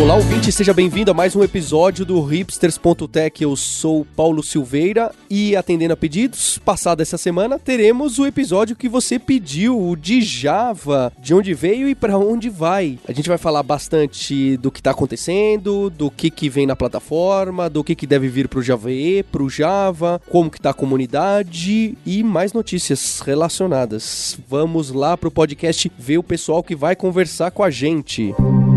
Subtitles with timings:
[0.00, 3.42] Olá, ouvinte, seja bem-vindo a mais um episódio do Hipsters.tech.
[3.42, 8.88] Eu sou Paulo Silveira e, atendendo a pedidos, passada essa semana, teremos o episódio que
[8.88, 12.96] você pediu, o de Java, de onde veio e para onde vai.
[13.08, 17.68] A gente vai falar bastante do que está acontecendo, do que, que vem na plataforma,
[17.68, 20.70] do que, que deve vir para o Java E, para o Java, como que está
[20.70, 24.38] a comunidade e mais notícias relacionadas.
[24.48, 28.32] Vamos lá para o podcast ver o pessoal que vai conversar com a gente.
[28.38, 28.67] Música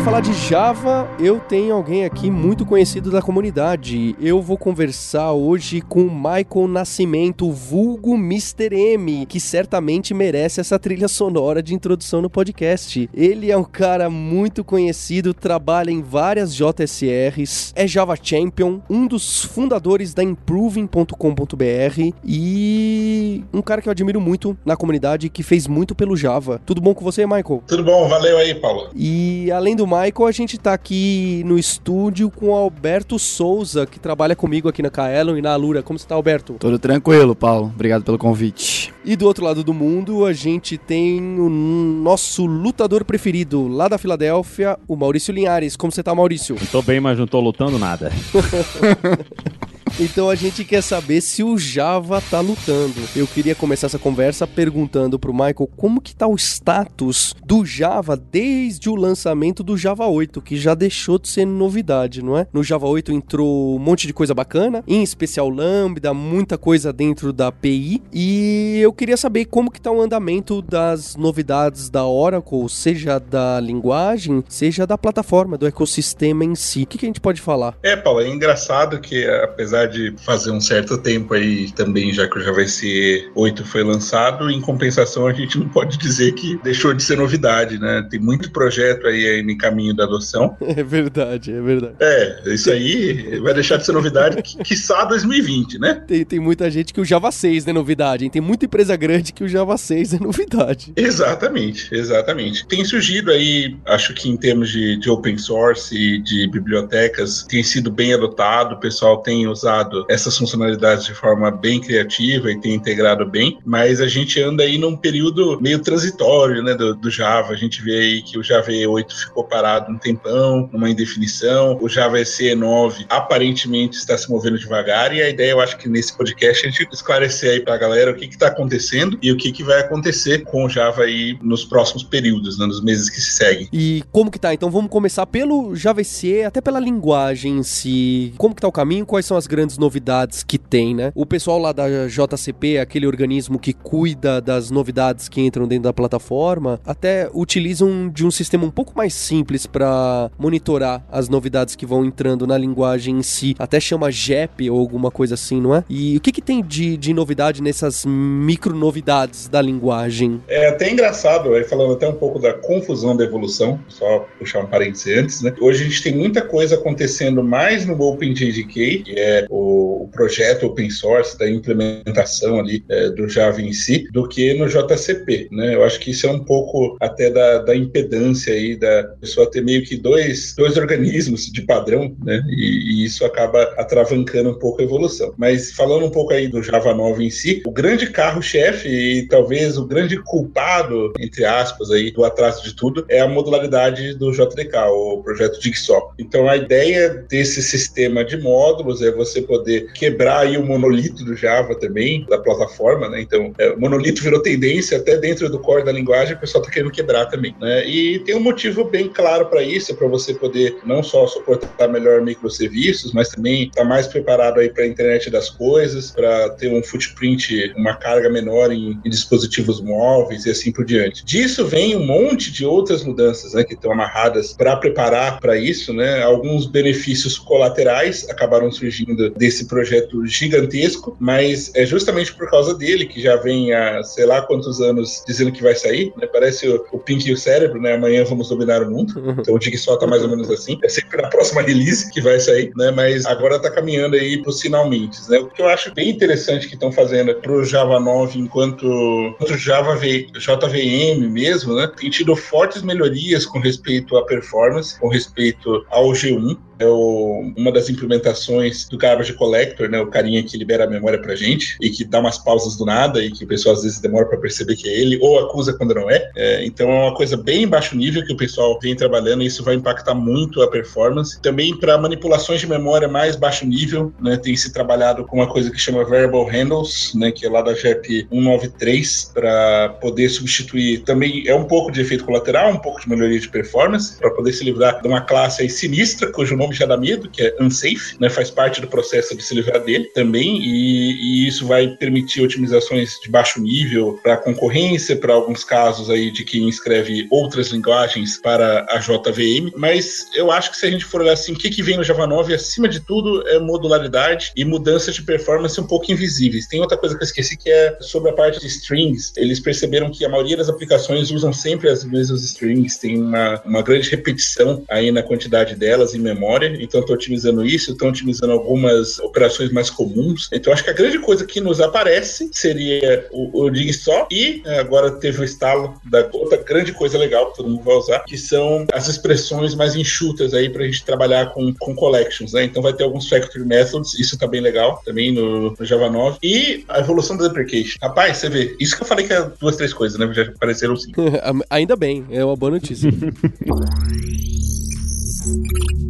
[0.00, 4.16] para falar de Java, eu tenho alguém aqui muito conhecido da comunidade.
[4.18, 8.74] Eu vou conversar hoje com o Michael Nascimento, vulgo Mr.
[8.74, 13.10] M, que certamente merece essa trilha sonora de introdução no podcast.
[13.12, 19.44] Ele é um cara muito conhecido, trabalha em várias JSRs, é Java Champion, um dos
[19.44, 25.94] fundadores da Improving.com.br e um cara que eu admiro muito na comunidade que fez muito
[25.94, 26.58] pelo Java.
[26.64, 27.62] Tudo bom com você, Michael?
[27.66, 28.88] Tudo bom, valeu aí, Paulo.
[28.94, 33.98] E além do Michael, a gente tá aqui no estúdio com o Alberto Souza, que
[33.98, 35.82] trabalha comigo aqui na Kaelon e na Alura.
[35.82, 36.54] Como você tá, Alberto?
[36.60, 37.72] Tudo tranquilo, Paulo.
[37.74, 38.94] Obrigado pelo convite.
[39.04, 43.98] E do outro lado do mundo, a gente tem o nosso lutador preferido lá da
[43.98, 45.74] Filadélfia, o Maurício Linhares.
[45.74, 46.54] Como você tá, Maurício?
[46.60, 48.12] Eu tô bem, mas não tô lutando nada.
[50.02, 52.94] Então a gente quer saber se o Java tá lutando.
[53.14, 58.16] Eu queria começar essa conversa perguntando pro Michael como que tá o status do Java
[58.16, 62.46] desde o lançamento do Java 8, que já deixou de ser novidade, não é?
[62.50, 67.30] No Java 8 entrou um monte de coisa bacana, em especial Lambda, muita coisa dentro
[67.30, 72.70] da API, e eu queria saber como que tá o andamento das novidades da Oracle,
[72.70, 76.84] seja da linguagem, seja da plataforma, do ecossistema em si.
[76.84, 77.76] O que, que a gente pode falar?
[77.82, 82.38] É, Paulo, é engraçado que apesar de fazer um certo tempo aí também, já que
[82.38, 87.02] o SE 8 foi lançado, em compensação a gente não pode dizer que deixou de
[87.02, 88.06] ser novidade, né?
[88.10, 90.56] Tem muito projeto aí em caminho da adoção.
[90.80, 91.94] É verdade, é verdade.
[92.00, 96.04] É, isso aí vai deixar de ser novidade, quiçá 2020, né?
[96.06, 98.30] Tem, tem muita gente que o Java 6 é novidade, hein?
[98.30, 100.92] Tem muita empresa grande que o Java 6 é novidade.
[100.96, 102.66] Exatamente, exatamente.
[102.66, 107.62] Tem surgido aí, acho que em termos de, de open source e de bibliotecas, tem
[107.62, 112.60] sido bem adotado, o pessoal tem usado usado essas funcionalidades de forma bem criativa e
[112.60, 117.10] tem integrado bem, mas a gente anda aí num período meio transitório, né, do, do
[117.10, 117.52] Java.
[117.52, 121.78] A gente vê aí que o Java 8 ficou parado um tempão, numa indefinição.
[121.80, 125.88] O Java SE 9 aparentemente está se movendo devagar e a ideia, eu acho que
[125.88, 129.36] nesse podcast a gente esclarecer aí para a galera o que está acontecendo e o
[129.36, 133.20] que, que vai acontecer com o Java aí nos próximos períodos, né, nos meses que
[133.20, 133.68] se seguem.
[133.72, 134.52] E como que tá?
[134.52, 138.34] Então vamos começar pelo Java SE, até pela linguagem em si.
[138.36, 139.06] Como que tá o caminho?
[139.06, 141.12] Quais são as grandes grandes novidades que tem, né?
[141.14, 145.92] O pessoal lá da JCP, aquele organismo que cuida das novidades que entram dentro da
[145.92, 151.84] plataforma, até utilizam de um sistema um pouco mais simples para monitorar as novidades que
[151.84, 153.54] vão entrando na linguagem em si.
[153.58, 155.84] Até chama JEP ou alguma coisa assim, não é?
[155.90, 160.40] E o que, que tem de, de novidade nessas micro novidades da linguagem?
[160.48, 164.66] É até engraçado, aí falando até um pouco da confusão da evolução, só puxar um
[164.66, 165.52] parênteses antes, né?
[165.60, 170.66] Hoje a gente tem muita coisa acontecendo mais no OpenJDK, que é o, o projeto
[170.66, 175.74] open source, da implementação ali é, do Java em si, do que no JCP, né?
[175.74, 179.62] Eu acho que isso é um pouco até da, da impedância aí da pessoa ter
[179.62, 182.42] meio que dois, dois organismos de padrão, né?
[182.48, 185.34] E, e isso acaba atravancando um pouco a evolução.
[185.36, 189.76] Mas falando um pouco aí do Java 9 em si, o grande carro-chefe e talvez
[189.76, 194.76] o grande culpado, entre aspas, aí, do atraso de tudo, é a modularidade do JDK,
[194.90, 196.12] o projeto Jigsaw.
[196.18, 201.24] Então a ideia desse sistema de módulos é você você poder quebrar aí o monolito
[201.24, 203.20] do Java também, da plataforma, né?
[203.20, 206.72] Então, é, o monolito virou tendência até dentro do core da linguagem, o pessoal está
[206.72, 207.86] querendo quebrar também, né?
[207.86, 211.88] E tem um motivo bem claro para isso, é para você poder não só suportar
[211.88, 216.50] melhor microserviços, mas também estar tá mais preparado aí para a internet das coisas, para
[216.50, 221.24] ter um footprint, uma carga menor em, em, dispositivos móveis e assim por diante.
[221.24, 225.92] Disso vem um monte de outras mudanças, né, que estão amarradas para preparar para isso,
[225.92, 226.22] né?
[226.22, 233.20] Alguns benefícios colaterais acabaram surgindo desse projeto gigantesco, mas é justamente por causa dele que
[233.20, 236.26] já vem há sei lá quantos anos dizendo que vai sair, né?
[236.26, 237.94] Parece o, o Pink e o cérebro, né?
[237.94, 239.18] Amanhã vamos dominar o mundo.
[239.18, 239.36] Uhum.
[239.38, 240.78] Então o Jigsaw tá mais ou menos assim.
[240.82, 242.90] É sempre na próxima release que vai sair, né?
[242.90, 245.38] Mas agora tá caminhando aí pros finalmente, né?
[245.38, 249.96] O que eu acho bem interessante que estão fazendo pro Java 9 enquanto, enquanto Java
[249.96, 251.90] v, JVM mesmo, né?
[251.98, 257.70] Tem tido fortes melhorias com respeito à performance, com respeito ao G1 é o, uma
[257.70, 260.00] das implementações do Garbage Collector, né?
[260.00, 263.22] O carinha que libera a memória pra gente e que dá umas pausas do nada
[263.22, 265.94] e que o pessoal às vezes demora para perceber que é ele ou acusa quando
[265.94, 266.30] não é.
[266.34, 266.64] é.
[266.64, 269.74] Então é uma coisa bem baixo nível que o pessoal vem trabalhando e isso vai
[269.74, 271.40] impactar muito a performance.
[271.40, 274.36] Também para manipulações de memória mais baixo nível, né?
[274.36, 277.30] Tem se trabalhado com uma coisa que chama Variable Handles, né?
[277.30, 281.00] Que é lá da GEP 193 para poder substituir.
[281.00, 284.52] Também é um pouco de efeito colateral, um pouco de melhoria de performance para poder
[284.52, 288.16] se livrar de uma classe sinistra cujo nome nome já dá medo, que é unsafe,
[288.18, 288.30] né?
[288.30, 293.18] Faz parte do processo de se livrar dele também, e, e isso vai permitir otimizações
[293.22, 298.86] de baixo nível para concorrência, para alguns casos aí de quem escreve outras linguagens para
[298.88, 299.72] a JVM.
[299.76, 302.04] Mas eu acho que se a gente for olhar assim, o que, que vem no
[302.04, 306.66] Java 9, acima de tudo, é modularidade e mudanças de performance um pouco invisíveis.
[306.66, 309.32] Tem outra coisa que eu esqueci que é sobre a parte de strings.
[309.36, 313.82] Eles perceberam que a maioria das aplicações usam sempre as mesmas strings, tem uma, uma
[313.82, 318.52] grande repetição aí na quantidade delas em memória memória, então estou otimizando isso, estou otimizando
[318.52, 320.48] algumas operações mais comuns.
[320.52, 324.62] Então acho que a grande coisa que nos aparece seria o, o dig só e
[324.64, 328.20] é, agora teve o estalo da outra grande coisa legal que todo mundo vai usar,
[328.20, 332.64] que são as expressões mais enxutas aí para a gente trabalhar com, com collections, né?
[332.64, 336.38] Então vai ter alguns factory methods, isso tá bem legal também no, no Java 9
[336.42, 337.98] e a evolução da deprecation.
[338.02, 340.30] Rapaz, você vê, isso que eu falei que é duas, três coisas, né?
[340.32, 341.12] Já apareceram sim.
[341.70, 343.10] Ainda bem, é uma boa notícia.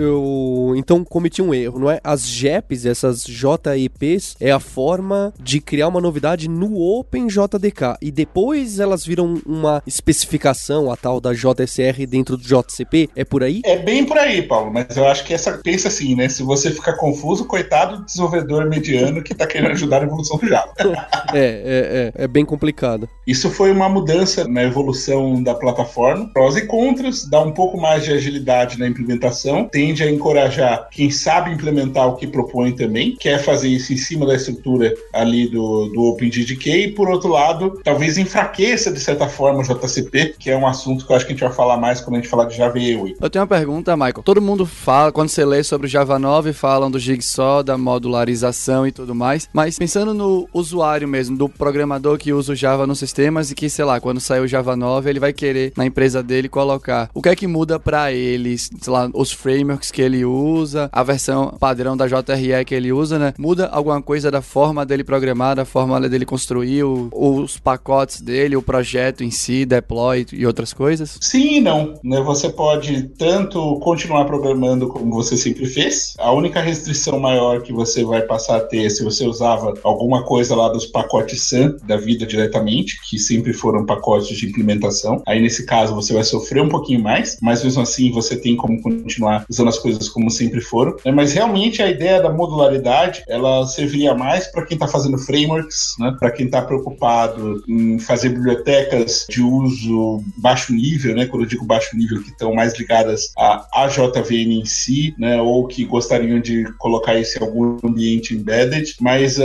[0.00, 2.00] eu então cometi um erro, não é?
[2.02, 8.80] As JEPs, essas JEPs, é a forma de criar uma novidade no OpenJDK e depois
[8.80, 13.10] elas viram uma especificação, a tal da JSR dentro do JCP.
[13.14, 13.60] É por aí?
[13.64, 16.28] É bem por aí, Paulo, mas eu acho que essa pensa assim, né?
[16.28, 20.46] Se você ficar confuso, coitado do desenvolvedor mediano que tá querendo ajudar na evolução do
[20.46, 20.72] Java.
[21.34, 23.08] é, é, é, é bem complicado.
[23.26, 28.04] Isso foi uma mudança na evolução da plataforma, prós e contras, dá um pouco mais
[28.04, 33.42] de agilidade na implementação, tende a encorajar quem sabe implementar o que propõe também, quer
[33.42, 38.16] fazer isso em cima da estrutura ali do, do OpenGDK, e por outro lado, talvez
[38.16, 41.34] enfraqueça de certa forma o JCP, que é um assunto que eu acho que a
[41.34, 43.16] gente vai falar mais quando a gente falar de Java EUI.
[43.20, 44.22] Eu tenho uma pergunta, Michael.
[44.22, 48.92] Todo mundo fala, quando você lê sobre Java 9, falam do Jigsaw, da modularização e
[48.92, 53.50] tudo mais, mas pensando no usuário mesmo, do programador que usa o Java nos sistemas
[53.50, 56.48] e que, sei lá, quando sair o Java 9, ele vai querer na empresa dele
[56.48, 59.32] colocar o que é que muda para eles, sei lá, os
[59.70, 63.34] frameworks que ele usa, a versão padrão da JRE que ele usa, né?
[63.38, 68.56] Muda alguma coisa da forma dele programar, da forma dele construir o, os pacotes dele,
[68.56, 71.18] o projeto em si, deploy e outras coisas?
[71.20, 71.94] Sim e não.
[72.02, 72.20] Né?
[72.22, 76.14] Você pode tanto continuar programando como você sempre fez.
[76.18, 80.54] A única restrição maior que você vai passar a ter se você usava alguma coisa
[80.54, 85.22] lá dos pacotes SAM da vida diretamente, que sempre foram pacotes de implementação.
[85.26, 88.80] Aí nesse caso você vai sofrer um pouquinho mais, mas mesmo assim você tem como
[88.80, 90.96] continuar usando as coisas como sempre foram.
[91.04, 91.12] Né?
[91.12, 96.14] Mas realmente a ideia da modularidade ela serviria mais para quem está fazendo frameworks, né?
[96.18, 101.26] para quem está preocupado em fazer bibliotecas de uso baixo nível, né?
[101.26, 105.40] quando eu digo baixo nível, que estão mais ligadas à AJVM em si, né?
[105.40, 108.96] ou que gostariam de colocar isso em algum ambiente embedded.
[109.00, 109.42] Mas uh,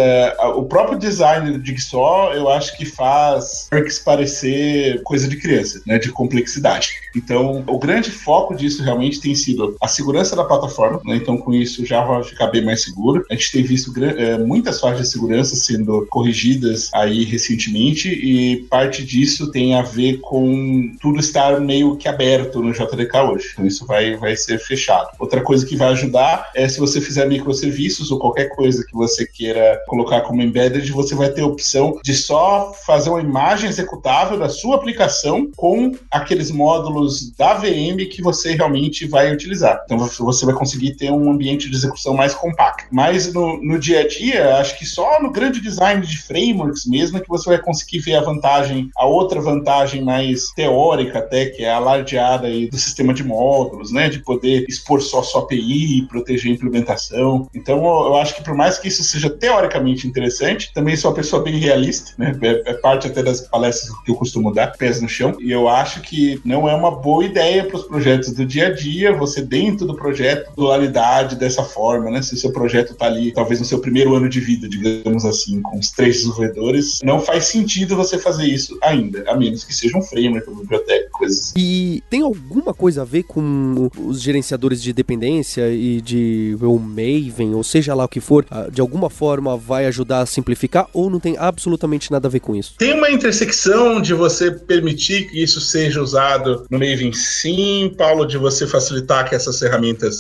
[0.56, 5.98] o próprio design do Jigsaw eu acho que faz frameworks parecer coisa de criança, né?
[5.98, 6.90] de complexidade.
[7.16, 10.05] Então, o grande foco disso realmente tem sido a segurança
[10.36, 11.16] da plataforma, né?
[11.16, 13.26] então com isso já vai ficar bem mais seguro.
[13.30, 19.04] A gente tem visto é, muitas falhas de segurança sendo corrigidas aí recentemente e parte
[19.04, 23.50] disso tem a ver com tudo estar meio que aberto no JDK hoje.
[23.54, 25.10] Então isso vai, vai ser fechado.
[25.20, 29.26] Outra coisa que vai ajudar é se você fizer microserviços ou qualquer coisa que você
[29.26, 34.38] queira colocar como embedded, você vai ter a opção de só fazer uma imagem executável
[34.38, 39.82] da sua aplicação com aqueles módulos da VM que você realmente vai utilizar.
[39.86, 42.88] Então Então você vai conseguir ter um ambiente de execução mais compacto.
[42.92, 47.18] Mas no, no dia a dia, acho que só no grande design de frameworks mesmo
[47.18, 51.64] é que você vai conseguir ver a vantagem, a outra vantagem mais teórica até, que
[51.64, 54.10] é a alardeada aí do sistema de módulos, né?
[54.10, 57.48] De poder expor só sua API, proteger a implementação.
[57.54, 61.44] Então eu acho que por mais que isso seja teoricamente interessante, também sou uma pessoa
[61.44, 62.38] bem realista, né?
[62.42, 65.36] É, é parte até das palestras que eu costumo dar, pés no chão.
[65.40, 68.72] E eu acho que não é uma boa ideia para os projetos do dia a
[68.72, 72.22] dia, você dentro do projeto, dualidade dessa forma, né?
[72.22, 75.62] Se o seu projeto está ali, talvez no seu primeiro ano de vida, digamos assim,
[75.62, 79.98] com os três desenvolvedores, não faz sentido você fazer isso ainda, a menos que seja
[79.98, 81.54] um framework, uma biblioteca, coisas assim.
[81.58, 87.54] E tem alguma coisa a ver com os gerenciadores de dependência e de o Maven,
[87.54, 91.10] ou seja lá o que for, ah, de alguma forma vai ajudar a simplificar ou
[91.10, 92.76] não tem absolutamente nada a ver com isso?
[92.78, 98.38] Tem uma intersecção de você permitir que isso seja usado no Maven sim, Paulo, de
[98.38, 99.75] você facilitar que essas ferramentas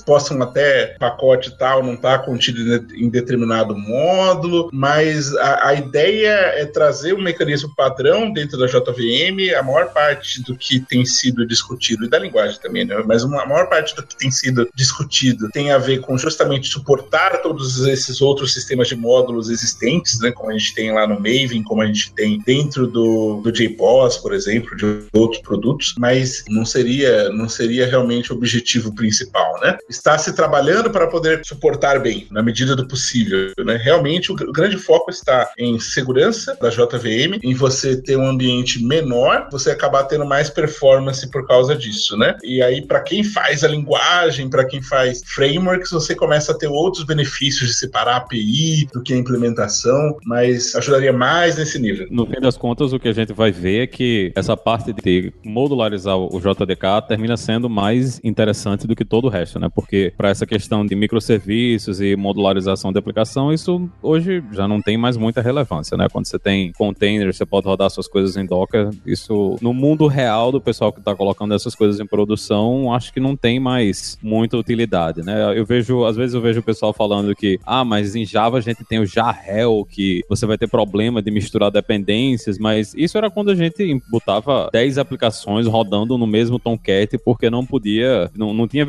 [0.05, 6.29] possam até pacote tal não estar tá contido em determinado módulo, mas a, a, ideia
[6.55, 9.55] é trazer um mecanismo padrão dentro da JVM.
[9.57, 13.01] A maior parte do que tem sido discutido, e da linguagem também, né?
[13.05, 16.67] mas uma, a maior parte do que tem sido discutido tem a ver com justamente
[16.67, 20.31] suportar todos esses outros sistemas de módulos existentes, né?
[20.31, 24.17] como a gente tem lá no Maven, como a gente tem dentro do, do JPOS,
[24.17, 29.44] por exemplo, de outros produtos, mas não seria, não seria realmente o objetivo principal.
[29.61, 29.77] Né?
[29.89, 33.51] Está se trabalhando para poder suportar bem, na medida do possível.
[33.59, 33.77] Né?
[33.77, 39.47] Realmente, o, grande foco está em segurança da JVM, em você ter um ambiente menor,
[39.51, 42.35] você acabar tendo mais performance por causa disso, né?
[42.43, 46.67] E aí, para quem faz a linguagem, para quem faz frameworks, você começa a ter
[46.67, 52.07] outros benefícios de separar a API do que a implementação, mas ajudaria mais nesse nível.
[52.09, 55.33] No fim das contas, o que a gente vai ver é que essa parte de
[55.43, 59.69] modularizar o JDK termina sendo mais interessante do que todo o resto, né?
[59.73, 64.97] Porque para essa questão de microserviços e modularização de aplicação, isso hoje já não tem
[64.97, 66.07] mais muita relevância, né?
[66.11, 68.89] Quando você tem containers, você pode rodar suas coisas em Docker.
[69.05, 73.19] Isso, no mundo real do pessoal que está colocando essas coisas em produção, acho que
[73.19, 75.57] não tem mais muita utilidade, né?
[75.57, 78.61] Eu vejo, às vezes eu vejo o pessoal falando que, ah, mas em Java a
[78.61, 83.29] gente tem o Jarrel, que você vai ter problema de misturar dependências, mas isso era
[83.29, 88.67] quando a gente botava 10 aplicações rodando no mesmo Tomcat porque não podia, não, não
[88.67, 88.85] tinha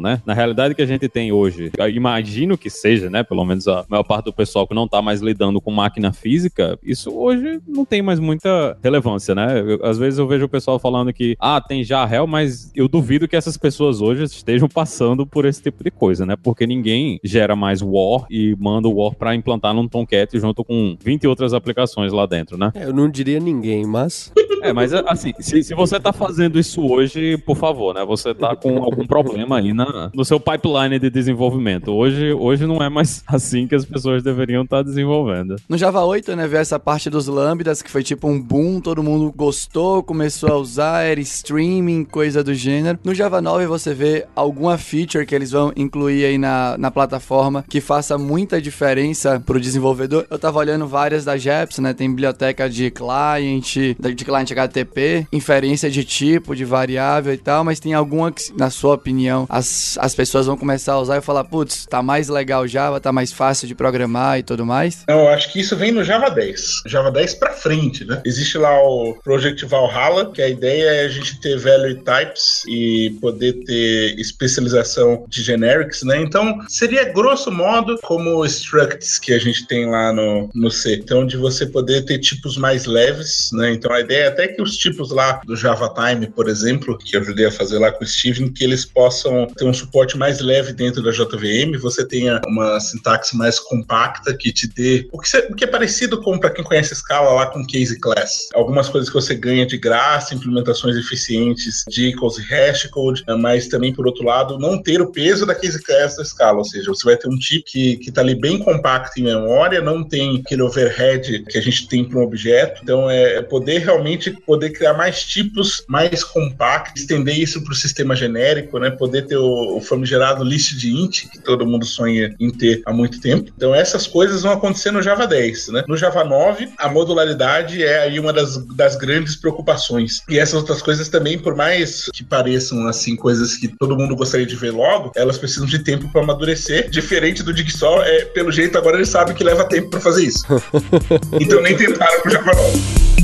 [0.00, 0.22] né?
[0.24, 3.22] Na realidade que a gente tem hoje, imagino que seja, né?
[3.22, 6.78] Pelo menos a maior parte do pessoal que não está mais lidando com máquina física,
[6.82, 9.60] isso hoje não tem mais muita relevância, né?
[9.60, 13.28] Eu, às vezes eu vejo o pessoal falando que, ah, tem Jarrel, mas eu duvido
[13.28, 16.36] que essas pessoas hoje estejam passando por esse tipo de coisa, né?
[16.36, 20.96] Porque ninguém gera mais War e manda o War para implantar num Tomcat junto com
[21.02, 22.72] 20 outras aplicações lá dentro, né?
[22.74, 24.32] É, eu não diria ninguém, mas.
[24.62, 28.04] É, mas assim, se, se você tá fazendo isso hoje, por favor, né?
[28.04, 31.92] Você tá com algum problema aí na, no seu pipeline de desenvolvimento.
[31.92, 35.56] Hoje, hoje não é mais assim que as pessoas deveriam estar tá desenvolvendo.
[35.68, 39.02] No Java 8, né, veio essa parte dos lambdas, que foi tipo um boom, todo
[39.02, 42.98] mundo gostou, começou a usar, era streaming, coisa do gênero.
[43.04, 47.64] No Java 9 você vê alguma feature que eles vão incluir aí na, na plataforma
[47.68, 50.26] que faça muita diferença pro desenvolvedor.
[50.30, 55.90] Eu tava olhando várias da JEPS, né, tem biblioteca de client, de client HTTP, inferência
[55.90, 60.14] de tipo, de variável e tal, mas tem alguma que, na sua opinião, as, as
[60.14, 63.66] pessoas vão começar a usar e falar, putz, tá mais legal Java, tá mais fácil
[63.66, 65.04] de programar e tudo mais?
[65.08, 66.82] Não, eu acho que isso vem no Java 10.
[66.86, 68.20] Java 10 para frente, né?
[68.24, 73.16] Existe lá o Project Valhalla, que a ideia é a gente ter value types e
[73.20, 76.20] poder ter especialização de generics, né?
[76.20, 80.96] Então, seria grosso modo como structs que a gente tem lá no, no C.
[80.96, 83.72] Então, de você poder ter tipos mais leves, né?
[83.72, 87.16] Então, a ideia é até que os tipos lá do Java Time, por exemplo, que
[87.16, 89.19] eu ajudei a fazer lá com o Steven, que eles possam
[89.56, 94.52] ter um suporte mais leve dentro da JVM, você tenha uma sintaxe mais compacta que
[94.52, 97.66] te dê o que, o que é parecido com, para quem conhece Scala, lá com
[97.66, 98.48] Case Class.
[98.54, 103.68] Algumas coisas que você ganha de graça, implementações eficientes de equals e hashcode, né, mas
[103.68, 106.88] também, por outro lado, não ter o peso da Case Class da Scala, ou seja,
[106.88, 110.42] você vai ter um tipo que, que tá ali bem compacto em memória, não tem
[110.44, 114.70] aquele overhead que a gente tem para um objeto, então é, é poder realmente poder
[114.70, 119.76] criar mais tipos mais compactos, estender isso para o sistema genérico, né, poder ter o,
[119.76, 123.50] o famigerado list de int, que todo mundo sonha em ter há muito tempo.
[123.56, 125.84] Então essas coisas vão acontecer no Java 10, né?
[125.88, 130.20] No Java 9, a modularidade é aí uma das, das grandes preocupações.
[130.28, 134.46] E essas outras coisas também, por mais que pareçam assim coisas que todo mundo gostaria
[134.46, 136.88] de ver logo, elas precisam de tempo para amadurecer.
[136.90, 140.44] Diferente do Jigsaw, é, pelo jeito agora eles sabem que leva tempo para fazer isso.
[141.40, 143.19] então nem tentaram pro Java 9.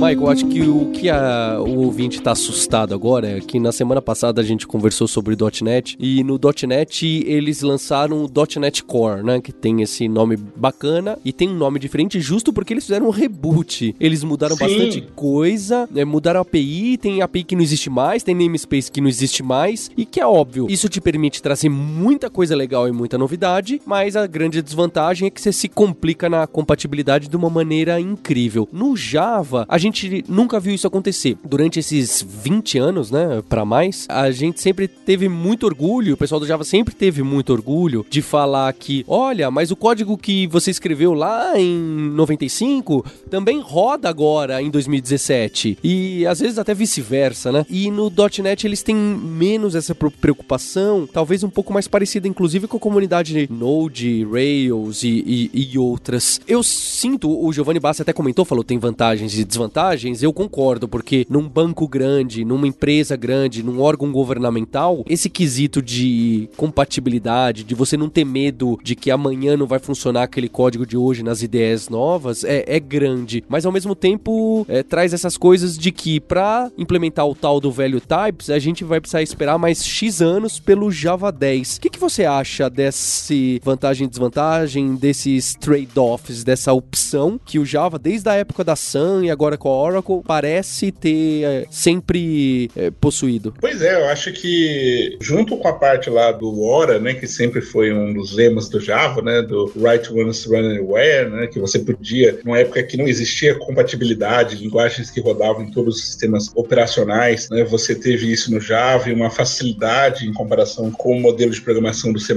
[0.00, 4.00] Michael, acho que o que a, o ouvinte está assustado agora é que na semana
[4.00, 9.42] passada a gente conversou sobre .NET e no .NET eles lançaram o .NET Core, né?
[9.42, 13.10] Que tem esse nome bacana e tem um nome diferente justo porque eles fizeram um
[13.10, 13.94] reboot.
[14.00, 14.64] Eles mudaram Sim.
[14.64, 19.02] bastante coisa, né, mudaram a API, tem API que não existe mais, tem namespace que
[19.02, 22.92] não existe mais e que é óbvio, isso te permite trazer muita coisa legal e
[22.92, 27.50] muita novidade, mas a grande desvantagem é que você se complica na compatibilidade de uma
[27.50, 28.66] maneira incrível.
[28.72, 29.89] No Java, a gente
[30.28, 31.36] nunca viu isso acontecer.
[31.44, 36.40] Durante esses 20 anos, né, para mais, a gente sempre teve muito orgulho, o pessoal
[36.40, 40.70] do Java sempre teve muito orgulho de falar que, olha, mas o código que você
[40.70, 45.78] escreveu lá em 95 também roda agora em 2017.
[45.82, 47.64] E às vezes até vice-versa, né?
[47.68, 48.10] E no
[48.42, 53.48] .NET eles têm menos essa preocupação, talvez um pouco mais parecida, inclusive, com a comunidade
[53.50, 56.40] Node, Rails e, e- e outras.
[56.46, 59.79] Eu sinto, o Giovanni Bassi até comentou, falou tem vantagens e desvantagens,
[60.22, 66.48] eu concordo, porque num banco grande, numa empresa grande, num órgão governamental, esse quesito de
[66.56, 70.96] compatibilidade, de você não ter medo de que amanhã não vai funcionar aquele código de
[70.96, 73.42] hoje nas ideias novas, é, é grande.
[73.48, 77.72] Mas ao mesmo tempo, é, traz essas coisas de que pra implementar o tal do
[77.72, 81.76] velho types, a gente vai precisar esperar mais X anos pelo Java 10.
[81.76, 87.64] O que, que você acha desse vantagem e desvantagem, desses trade-offs, dessa opção que o
[87.64, 92.90] Java, desde a época da Sun e agora com Oracle, parece ter é, sempre é,
[92.90, 93.54] possuído?
[93.60, 97.60] Pois é, eu acho que junto com a parte lá do Ora, né, que sempre
[97.60, 101.78] foi um dos lemas do Java, né, do Write Once Run Anywhere, né, que você
[101.78, 107.48] podia, numa época que não existia compatibilidade, linguagens que rodavam em todos os sistemas operacionais,
[107.50, 111.60] né, você teve isso no Java e uma facilidade em comparação com o modelo de
[111.60, 112.34] programação do C++,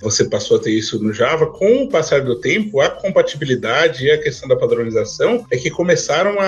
[0.00, 1.46] você passou a ter isso no Java.
[1.46, 6.40] Com o passar do tempo, a compatibilidade e a questão da padronização é que começaram
[6.40, 6.47] a,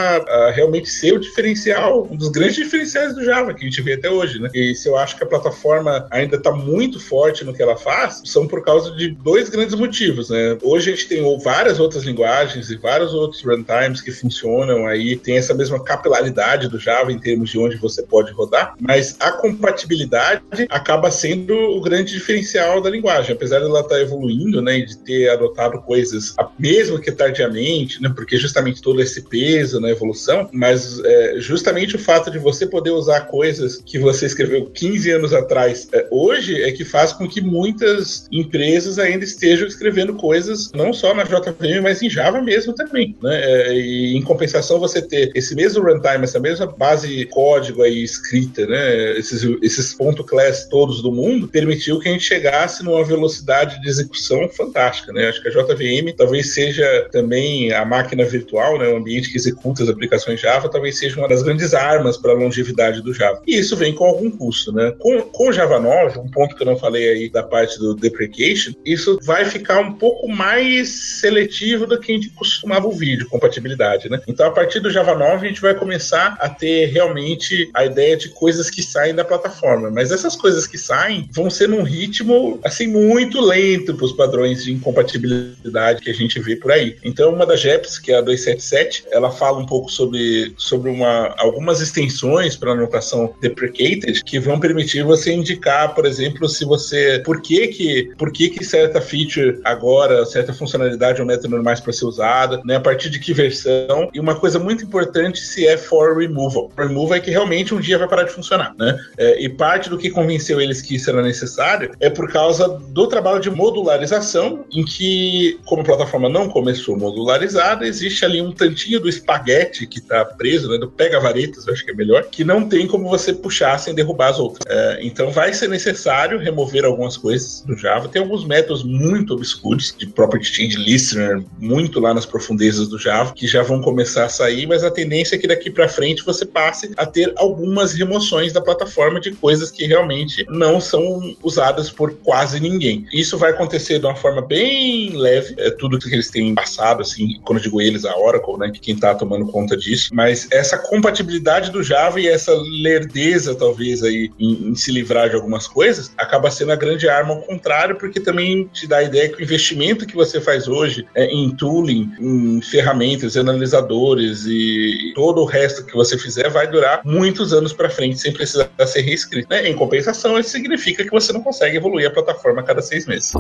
[0.55, 4.11] realmente ser o diferencial, um dos grandes diferenciais do Java que a gente vê até
[4.11, 4.49] hoje, né?
[4.55, 8.23] E se eu acho que a plataforma ainda está muito forte no que ela faz,
[8.25, 10.59] são por causa de dois grandes motivos, né?
[10.63, 15.37] Hoje a gente tem várias outras linguagens e vários outros runtimes que funcionam aí, tem
[15.37, 20.43] essa mesma capilaridade do Java em termos de onde você pode rodar, mas a compatibilidade
[20.69, 25.29] acaba sendo o grande diferencial da linguagem, apesar dela estar evoluindo, né, e de ter
[25.31, 31.97] adotado coisas, mesmo que tardiamente, né, porque justamente todo esse peso evolução, mas é, justamente
[31.97, 36.63] o fato de você poder usar coisas que você escreveu 15 anos atrás é, hoje
[36.63, 41.83] é que faz com que muitas empresas ainda estejam escrevendo coisas não só na JVM,
[41.83, 46.25] mas em Java mesmo também, né, é, e em compensação você ter esse mesmo runtime,
[46.25, 51.99] essa mesma base código aí escrita, né, esses, esses ponto class todos do mundo, permitiu
[51.99, 55.29] que a gente chegasse numa velocidade de execução fantástica, né?
[55.29, 59.70] Acho que a JVM talvez seja também a máquina virtual, né, o ambiente que executa
[59.79, 63.43] as aplicações Java, talvez seja uma das grandes armas para a longevidade do Java.
[63.47, 64.95] E isso vem com algum custo, né?
[64.99, 67.95] Com, com o Java 9, um ponto que eu não falei aí da parte do
[67.95, 70.89] deprecation, isso vai ficar um pouco mais
[71.21, 74.21] seletivo do que a gente costumava ouvir de compatibilidade, né?
[74.27, 78.17] Então, a partir do Java 9, a gente vai começar a ter realmente a ideia
[78.17, 79.91] de coisas que saem da plataforma.
[79.91, 84.65] Mas essas coisas que saem vão ser num ritmo, assim, muito lento para os padrões
[84.65, 86.97] de incompatibilidade que a gente vê por aí.
[87.05, 91.35] Então, uma das JEPs, que é a 277, ela fala um pouco sobre, sobre uma,
[91.39, 97.23] algumas extensões para anotação deprecated que vão permitir você indicar, por exemplo, se você.
[97.25, 101.81] Por que que, por que, que certa feature agora, certa funcionalidade é um método normais
[101.81, 102.77] para ser usada, né?
[102.77, 104.11] A partir de que versão.
[104.13, 106.71] E uma coisa muito importante se é for removal.
[106.77, 108.99] Removal é que realmente um dia vai parar de funcionar, né?
[109.19, 113.07] É, e parte do que convenceu eles que isso era necessário é por causa do
[113.07, 119.01] trabalho de modularização, em que, como a plataforma não começou modularizada, existe ali um tantinho
[119.01, 119.50] do espaguete
[119.89, 120.79] que está preso, né?
[120.79, 124.39] Do pega-varetas, acho que é melhor, que não tem como você puxar sem derrubar as
[124.39, 124.65] outras.
[124.69, 128.09] É, então vai ser necessário remover algumas coisas do Java.
[128.09, 133.33] Tem alguns métodos muito obscuros, de property change listener, muito lá nas profundezas do Java,
[133.35, 136.45] que já vão começar a sair, mas a tendência é que daqui para frente você
[136.45, 142.15] passe a ter algumas remoções da plataforma de coisas que realmente não são usadas por
[142.17, 143.07] quase ninguém.
[143.13, 147.41] Isso vai acontecer de uma forma bem leve, é tudo que eles têm passado, assim,
[147.45, 150.79] quando eu digo eles, a Oracle, né, que quem tá tomando conta disso, mas essa
[150.79, 156.13] compatibilidade do Java e essa lerdeza, talvez, aí, em, em se livrar de algumas coisas,
[156.17, 159.43] acaba sendo a grande arma ao contrário, porque também te dá a ideia que o
[159.43, 165.85] investimento que você faz hoje é, em tooling, em ferramentas, analisadores e todo o resto
[165.85, 169.49] que você fizer vai durar muitos anos para frente sem precisar ser reescrito.
[169.51, 169.69] Né?
[169.69, 173.33] Em compensação, isso significa que você não consegue evoluir a plataforma a cada seis meses.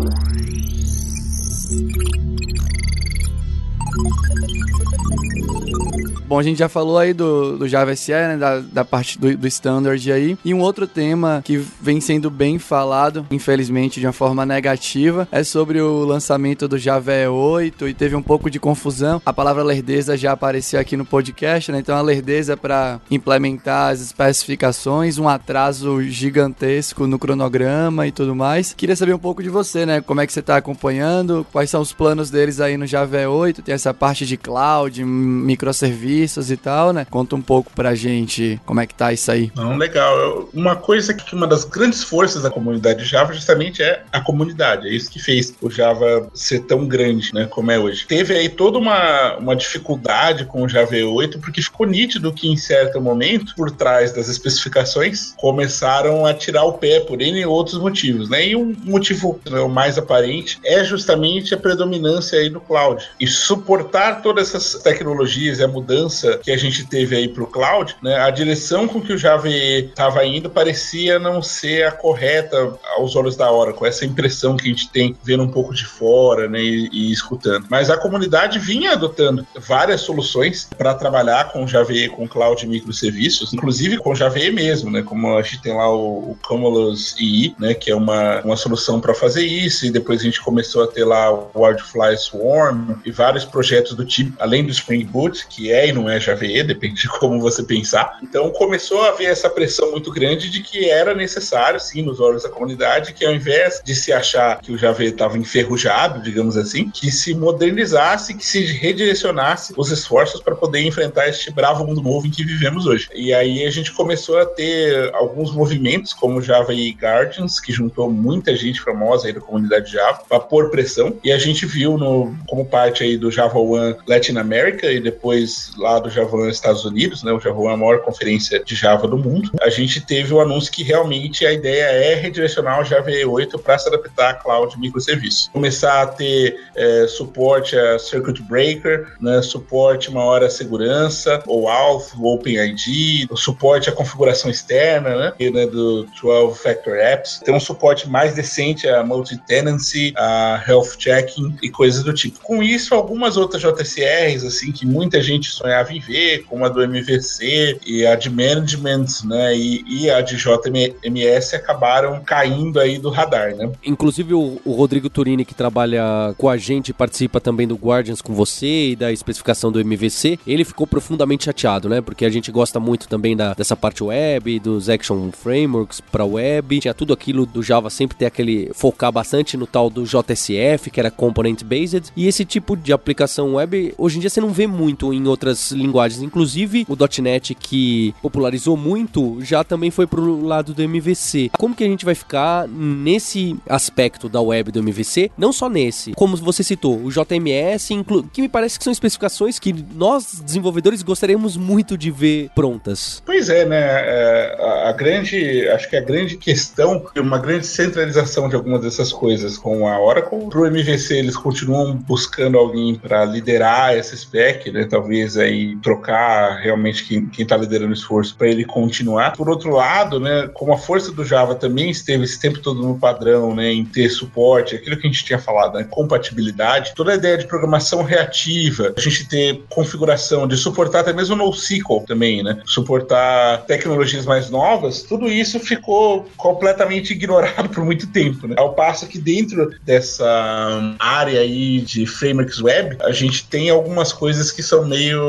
[6.30, 9.36] Bom, a gente já falou aí do, do Java SE, né, da, da parte do,
[9.36, 10.38] do standard aí.
[10.44, 15.42] E um outro tema que vem sendo bem falado, infelizmente de uma forma negativa, é
[15.42, 19.20] sobre o lançamento do Java 8 e teve um pouco de confusão.
[19.26, 21.80] A palavra lerdeza já apareceu aqui no podcast, né?
[21.80, 28.72] Então a lerdeza para implementar as especificações, um atraso gigantesco no cronograma e tudo mais.
[28.72, 30.00] Queria saber um pouco de você, né?
[30.00, 31.44] Como é que você está acompanhando?
[31.50, 33.62] Quais são os planos deles aí no Java 8?
[33.62, 37.06] Tem essa parte de cloud, microserviços e tal, né?
[37.08, 39.50] Conta um pouco pra gente como é que tá isso aí.
[39.54, 40.48] Não, legal.
[40.52, 44.88] Uma coisa que uma das grandes forças da comunidade Java justamente é a comunidade.
[44.88, 48.06] É isso que fez o Java ser tão grande, né, como é hoje.
[48.06, 52.56] Teve aí toda uma, uma dificuldade com o Java 8, porque ficou nítido que em
[52.56, 58.28] certo momento, por trás das especificações, começaram a tirar o pé por N outros motivos,
[58.28, 58.48] né?
[58.48, 63.04] E um motivo né, mais aparente é justamente a predominância aí do cloud.
[63.18, 66.09] E suportar todas essas tecnologias e a mudança
[66.42, 69.48] que a gente teve aí para o cloud, né, a direção com que o Java
[69.48, 73.86] estava indo parecia não ser a correta aos olhos da Oracle.
[73.86, 77.66] Essa impressão que a gente tem vendo um pouco de fora né, e, e escutando.
[77.68, 83.52] Mas a comunidade vinha adotando várias soluções para trabalhar com Java com cloud e microserviços,
[83.52, 87.74] inclusive com Java mesmo, né, como a gente tem lá o, o Cumulus EE, né,
[87.74, 91.04] que é uma, uma solução para fazer isso, e depois a gente começou a ter
[91.04, 95.88] lá o Wildfly Swarm e vários projetos do tipo, além do Spring Boot, que é
[96.00, 98.18] não é Java depende de como você pensar.
[98.22, 102.42] Então começou a haver essa pressão muito grande de que era necessário, sim, nos olhos
[102.42, 106.90] da comunidade, que ao invés de se achar que o Java estava enferrujado, digamos assim,
[106.90, 112.26] que se modernizasse, que se redirecionasse os esforços para poder enfrentar este bravo mundo novo
[112.26, 113.08] em que vivemos hoje.
[113.14, 118.10] E aí a gente começou a ter alguns movimentos, como Java e Guardians, que juntou
[118.10, 121.16] muita gente famosa aí da comunidade Java para pôr pressão.
[121.22, 125.72] E a gente viu no, como parte aí do Java One Latin America e depois
[125.76, 127.32] lá do Java One Estados Unidos, né?
[127.32, 129.50] O Java é a maior conferência de Java do mundo.
[129.60, 133.78] A gente teve o anúncio que realmente a ideia é redirecionar o Java 8 para
[133.78, 135.48] se adaptar a cloud microserviços.
[135.52, 139.42] Começar a ter é, suporte a Circuit Breaker, né?
[139.42, 145.32] Suporte maior à segurança, ou Auth, o OpenID, suporte à configuração externa, né?
[145.38, 147.40] E, né do 12 Factor Apps.
[147.44, 152.40] Tem um suporte mais decente a multi-tenancy, a health checking e coisas do tipo.
[152.40, 156.82] Com isso, algumas outras JCRs, assim, que muita gente sonhava em ver, como a do
[156.82, 163.08] MVC e a de Management, né, e, e a de JMS acabaram caindo aí do
[163.08, 163.70] radar, né.
[163.84, 168.34] Inclusive o, o Rodrigo Turini, que trabalha com a gente, participa também do Guardians com
[168.34, 172.80] você e da especificação do MVC, ele ficou profundamente chateado, né, porque a gente gosta
[172.80, 177.62] muito também da, dessa parte web, dos Action Frameworks para web, tinha tudo aquilo do
[177.62, 182.26] Java sempre ter aquele focar bastante no tal do JSF, que era Component Based, e
[182.26, 185.20] esse tipo de aplicação web, hoje em dia você não vê muito em
[185.60, 191.50] outras linguagens, inclusive o .NET que popularizou muito, já também foi pro lado do MVC.
[191.58, 195.30] Como que a gente vai ficar nesse aspecto da web do MVC?
[195.36, 197.90] Não só nesse, como você citou, o JMS,
[198.32, 203.22] que me parece que são especificações que nós, desenvolvedores, gostaríamos muito de ver prontas.
[203.24, 203.80] Pois é, né?
[203.80, 209.58] É, a grande, acho que a grande questão, uma grande centralização de algumas dessas coisas
[209.58, 210.48] com a Oracle.
[210.48, 214.84] Pro MVC, eles continuam buscando alguém para liderar essa spec, né?
[214.84, 215.49] Talvez aí
[215.82, 219.32] trocar realmente quem, quem tá liderando o esforço para ele continuar.
[219.32, 222.98] Por outro lado, né, como a força do Java também esteve esse tempo todo no
[222.98, 227.14] padrão, né, em ter suporte, aquilo que a gente tinha falado, né, compatibilidade, toda a
[227.14, 232.60] ideia de programação reativa, a gente ter configuração de suportar até mesmo NoSQL também, né,
[232.64, 238.54] suportar tecnologias mais novas, tudo isso ficou completamente ignorado por muito tempo, né?
[238.58, 244.50] Ao passo que dentro dessa área aí de frameworks web, a gente tem algumas coisas
[244.50, 245.20] que são meio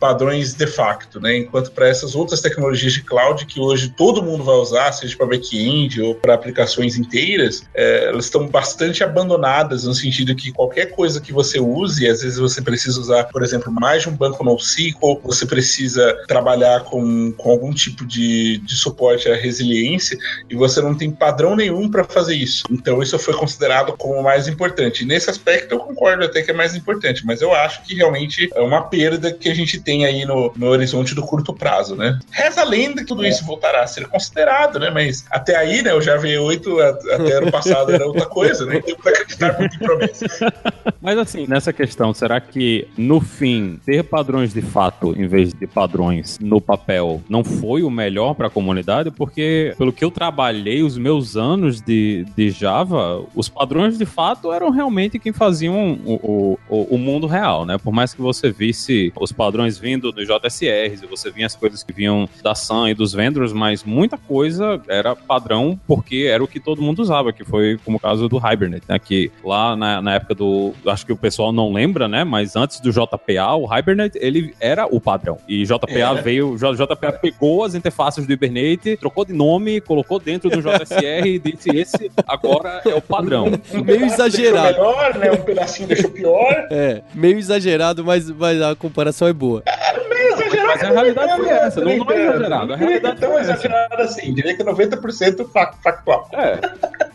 [0.00, 1.36] padrões de facto, né?
[1.38, 5.26] Enquanto para essas outras tecnologias de cloud que hoje todo mundo vai usar, seja para
[5.26, 11.20] back-end ou para aplicações inteiras, é, elas estão bastante abandonadas no sentido que qualquer coisa
[11.20, 15.20] que você use, às vezes você precisa usar, por exemplo, mais de um banco NoSQL,
[15.22, 20.94] você precisa trabalhar com, com algum tipo de, de suporte à resiliência e você não
[20.94, 22.64] tem padrão nenhum para fazer isso.
[22.70, 25.04] Então isso foi considerado como mais importante.
[25.04, 28.60] nesse aspecto eu concordo até que é mais importante, mas eu acho que realmente é
[28.60, 32.18] uma perda que a gente tem aí no, no horizonte do curto prazo, né?
[32.30, 34.90] Reza a lenda que tudo isso voltará a ser considerado, né?
[34.90, 38.80] Mas até aí, né, o Java 8 até ano passado era outra coisa, né?
[38.80, 40.40] Tem que acreditar muito em promessas.
[41.00, 45.66] Mas assim, nessa questão, será que no fim ter padrões de fato em vez de
[45.66, 49.10] padrões no papel não foi o melhor para a comunidade?
[49.10, 54.52] Porque pelo que eu trabalhei os meus anos de, de Java, os padrões de fato
[54.52, 57.78] eram realmente quem faziam o, o, o mundo real, né?
[57.78, 61.56] Por mais que você visse os padrões padrões vindo dos JSRs, e você vinha as
[61.56, 66.44] coisas que vinham da Sun e dos vendors, mas muita coisa era padrão porque era
[66.44, 68.98] o que todo mundo usava, que foi como o caso do Hibernate, né?
[68.98, 70.74] Que lá na, na época do.
[70.86, 72.24] Acho que o pessoal não lembra, né?
[72.24, 75.38] Mas antes do JPA, o Hibernate, ele era o padrão.
[75.48, 76.22] E JPA é.
[76.22, 76.50] veio.
[76.50, 81.38] O JPA pegou as interfaces do Hibernate, trocou de nome, colocou dentro do JSR e
[81.38, 83.46] disse: esse agora é o padrão.
[83.82, 84.74] meio exagerado.
[84.74, 85.32] melhor, né?
[85.32, 86.66] Um pedacinho deixou pior.
[86.70, 89.62] É, meio exagerado, mas, mas a comparação é boa.
[89.64, 90.57] É, exagerado.
[90.68, 92.72] Mas a realidade foi essa, não, não é exagerado.
[92.72, 95.48] A realidade é tão exagerada assim, diria que 90%
[95.82, 96.28] factual.
[96.32, 96.60] É.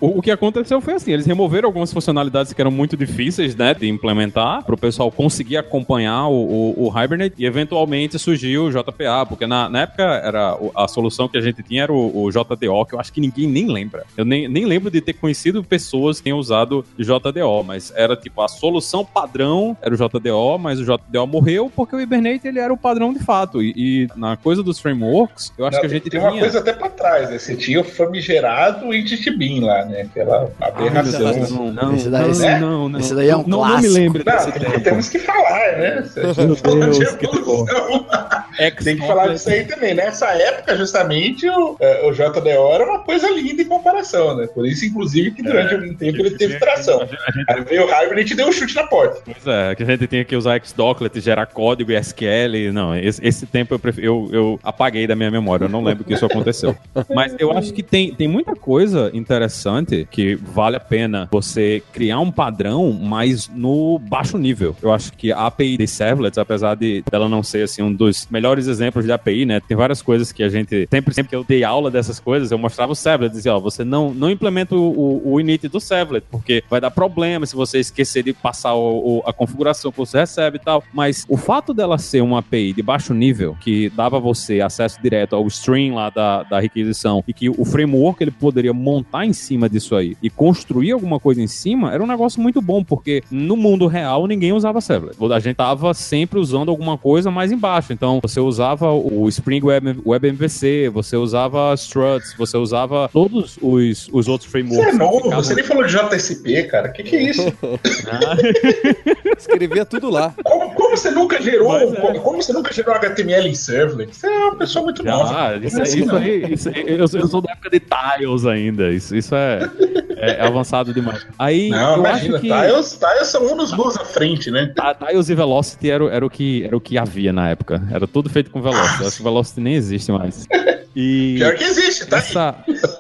[0.02, 3.74] O, o, que aconteceu foi assim, eles removeram algumas funcionalidades que eram muito difíceis, né,
[3.74, 8.72] de implementar, para o pessoal conseguir acompanhar o, o, o, Hibernate e eventualmente surgiu o
[8.72, 12.30] JPA, porque na, na época era a solução que a gente tinha era o, o,
[12.30, 14.04] JDO, que eu acho que ninguém nem lembra.
[14.18, 18.42] Eu nem, nem lembro de ter conhecido pessoas que tenham usado JDO, mas era tipo
[18.42, 22.74] a solução padrão era o JDO, mas o JDO morreu porque o Hibernate ele era
[22.74, 23.42] o padrão de fato.
[23.62, 26.32] E, e na coisa dos frameworks, eu acho Não, que a gente tem tinha...
[26.32, 27.38] uma coisa até para trás, né?
[27.38, 30.01] Você tinha o famigerado ITTBin lá, né?
[30.01, 31.27] Aquela aberração.
[31.27, 33.82] Ah, não, não, esse daí, não, não, não, esse daí é um não, clássico.
[33.82, 34.82] Não me lembro desse tempo.
[34.82, 36.10] Temos que falar, né?
[36.15, 39.93] Meu Deus, que Tem que falar disso aí também.
[39.93, 44.47] Nessa época, justamente, o, é, o JDO era uma coisa linda em comparação, né?
[44.47, 46.99] Por isso, inclusive, que durante é, algum tempo ele teve tração.
[46.99, 47.17] Gente...
[47.49, 49.21] Aí veio o Hybrid e deu um chute na porta.
[49.25, 52.71] Pois é, que a gente tinha que usar Xdocklet, gerar código e SQL.
[52.73, 55.65] Não, esse, esse tempo eu, eu, eu apaguei da minha memória.
[55.65, 56.76] Eu não lembro que isso aconteceu.
[57.13, 62.19] Mas eu acho que tem, tem muita coisa interessante que vale a pena você criar
[62.19, 64.76] um padrão, mas no baixo nível.
[64.82, 68.28] Eu acho que a API de servlets, apesar de dela não ser assim um dos
[68.30, 69.60] melhores exemplos de API, né?
[69.60, 72.58] Tem várias coisas que a gente sempre sempre que eu dei aula dessas coisas, eu
[72.58, 76.63] mostrava o servlet, dizia, ó, você não não implementa o, o, init do servlet, porque
[76.69, 80.58] vai dar problema se você esquecer de passar o, o, a configuração que você recebe
[80.58, 80.84] e tal.
[80.93, 83.23] Mas o fato dela ser uma API de baixo nível,
[83.60, 88.24] que dava você acesso direto ao stream lá da, da requisição e que o framework
[88.24, 92.08] ele poderia montar em cima disso aí e construir alguma coisa em cima, era um
[92.08, 95.16] negócio muito bom, porque no mundo real ninguém usava servlet.
[95.34, 97.94] A gente tava sempre usando alguma coisa mais embaixo.
[97.94, 104.10] Então, você usava o Spring Web, Web MVC, você usava Struts, você usava todos os,
[104.12, 104.86] os outros frameworks.
[104.86, 105.44] Você é novo, ficavam...
[105.44, 106.90] você nem falou de JSP, cara.
[106.90, 107.44] O que, que é isso?
[109.38, 110.34] Escrevia tudo lá.
[110.44, 111.96] Como, como você nunca gerou, é.
[111.96, 114.16] como, como, você nunca gerou HTML em servlet?
[114.16, 115.50] Você é uma pessoa muito nova.
[115.50, 118.92] Ah, isso, é, isso aí, isso, eu, eu sou da época de Tiles ainda.
[118.92, 119.70] Isso, isso é,
[120.18, 121.26] é, avançado demais.
[121.38, 122.48] Aí, não, imagina, que...
[122.48, 124.74] Tiles, Tiles são um dos dois à frente, né?
[125.08, 127.82] Tiles e Velocity era, era, o que, era o que havia na época.
[127.92, 129.04] Era tudo feito com Velocity.
[129.04, 130.48] Ah, Acho que Velocity nem existe mais.
[130.95, 132.17] E Pior que existe, tá?
[132.17, 132.56] Essa...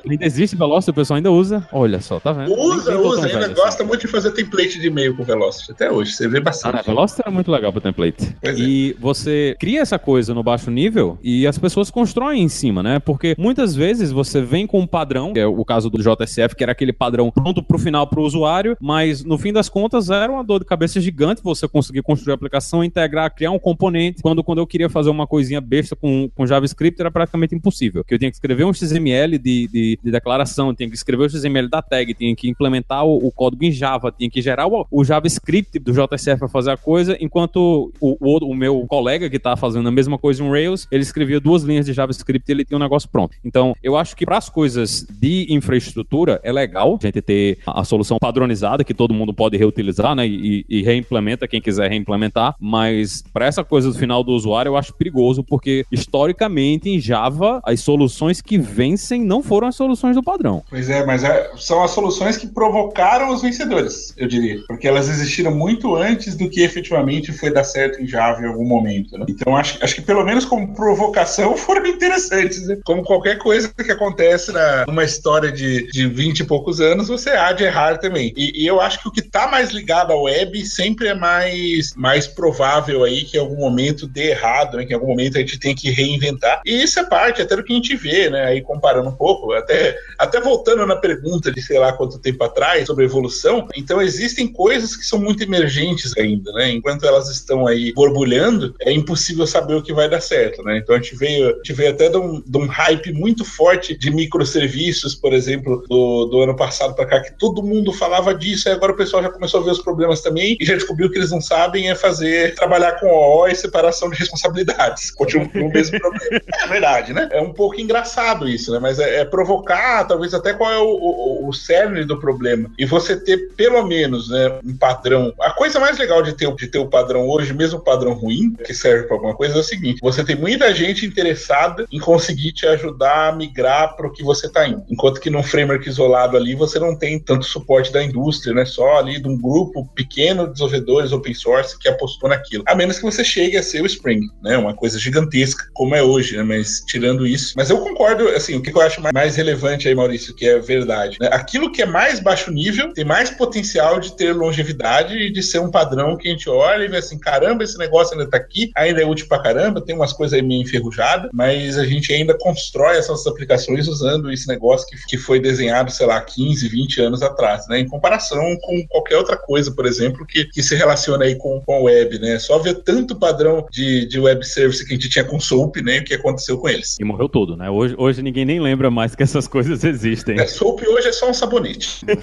[0.09, 1.67] Ainda existe Velocity, o pessoal ainda usa.
[1.71, 2.53] Olha só, tá vendo?
[2.53, 5.71] Usa, usa, ainda gosta muito de fazer template de e-mail com Velocity.
[5.71, 6.79] Até hoje, você vê bastante.
[6.79, 6.81] Ah?
[6.81, 8.35] Velocity era muito legal pro template.
[8.41, 9.01] Pois e é.
[9.01, 12.99] você cria essa coisa no baixo nível e as pessoas constroem em cima, né?
[12.99, 16.63] Porque muitas vezes você vem com um padrão, que é o caso do JSF, que
[16.63, 20.43] era aquele padrão pronto pro final pro usuário, mas no fim das contas era uma
[20.43, 24.21] dor de cabeça gigante você conseguir construir a aplicação, integrar, criar um componente.
[24.21, 27.82] Quando, quando eu queria fazer uma coisinha besta com, com JavaScript, era praticamente impossível.
[27.91, 31.29] Que eu tinha que escrever um XML de, de, de declaração, tinha que escrever o
[31.29, 34.85] XML da tag, tinha que implementar o, o código em Java, tinha que gerar o,
[34.89, 39.37] o JavaScript do JSF para fazer a coisa, enquanto o, o, o meu colega que
[39.37, 42.65] estava fazendo a mesma coisa em Rails, ele escrevia duas linhas de JavaScript e ele
[42.65, 43.35] tinha um negócio pronto.
[43.43, 47.83] Então, eu acho que para as coisas de infraestrutura é legal a gente ter a
[47.83, 50.27] solução padronizada que todo mundo pode reutilizar, né?
[50.27, 54.77] E, e reimplementa quem quiser reimplementar, mas para essa coisa do final do usuário eu
[54.77, 60.23] acho perigoso porque historicamente em Java as soluções que vencem não foram as soluções do
[60.23, 60.63] padrão.
[60.69, 65.09] Pois é, mas é, são as soluções que provocaram os vencedores, eu diria, porque elas
[65.09, 69.17] existiram muito antes do que efetivamente foi dar certo em Java em algum momento.
[69.17, 69.25] Né?
[69.29, 72.77] Então acho, acho que pelo menos como provocação foram interessantes, né?
[72.85, 77.31] Como qualquer coisa que acontece na, numa história de, de 20 e poucos anos, você
[77.31, 78.33] há de errar também.
[78.35, 81.93] E, e eu acho que o que está mais ligado à web sempre é mais,
[81.95, 84.85] mais provável aí que em algum momento dê errado, né?
[84.85, 86.61] que em algum momento a gente tem que reinventar.
[86.65, 88.45] E isso é parte até do que a gente vê, né?
[88.45, 92.87] Aí comparando um pouco, até, até voltando na pergunta de sei lá quanto tempo atrás
[92.87, 96.71] sobre evolução, então existem coisas que são muito emergentes ainda, né?
[96.71, 100.77] Enquanto elas estão aí borbulhando, é impossível saber o que vai dar certo, né?
[100.77, 103.97] Então a gente veio, a gente veio até de um, de um hype muito forte
[103.97, 108.67] de microserviços, por exemplo, do, do ano passado para cá, que todo mundo falava disso,
[108.67, 111.17] e agora o pessoal já começou a ver os problemas também e já descobriu que
[111.17, 115.11] eles não sabem é fazer, trabalhar com OO e separação de responsabilidades.
[115.15, 116.41] Continua o mesmo problema.
[116.61, 117.29] É verdade, né?
[117.31, 118.79] É um pouco engraçado isso, né?
[118.79, 119.25] Mas é, é,
[119.63, 122.69] tocar, talvez até qual é o, o, o cerne do problema.
[122.77, 125.33] E você ter pelo menos né, um padrão.
[125.39, 128.55] A coisa mais legal de ter, de ter o padrão hoje, mesmo o padrão ruim,
[128.65, 132.51] que serve para alguma coisa, é o seguinte: você tem muita gente interessada em conseguir
[132.51, 134.83] te ajudar a migrar para o que você está indo.
[134.89, 138.65] Enquanto que num framework isolado ali, você não tem tanto suporte da indústria, né?
[138.65, 142.63] Só ali de um grupo pequeno de desenvolvedores open source que apostou naquilo.
[142.67, 144.57] A menos que você chegue a ser o Spring, né?
[144.57, 146.43] Uma coisa gigantesca, como é hoje, né?
[146.43, 147.42] Mas tirando isso.
[147.55, 151.17] Mas eu concordo, assim, o que eu acho mais relevante aí, Maurício, que é verdade.
[151.19, 151.29] Né?
[151.31, 155.59] Aquilo que é mais baixo nível tem mais potencial de ter longevidade e de ser
[155.59, 158.71] um padrão que a gente olha e vê assim: caramba, esse negócio ainda tá aqui,
[158.75, 162.37] ainda é útil pra caramba, tem umas coisas aí meio enferrujadas, mas a gente ainda
[162.37, 167.21] constrói essas aplicações usando esse negócio que, que foi desenhado, sei lá, 15, 20 anos
[167.21, 167.79] atrás, né?
[167.79, 171.73] Em comparação com qualquer outra coisa, por exemplo, que, que se relaciona aí com, com
[171.73, 172.39] a web, né?
[172.39, 175.99] Só ver tanto padrão de, de web service que a gente tinha com Soap, né?
[175.99, 176.97] O que aconteceu com eles.
[176.99, 177.67] E morreu tudo, né?
[177.69, 180.39] Hoje, hoje ninguém nem lembra mais que essas coisas existem.
[180.39, 182.05] É, Soap hoje é só um sabonete.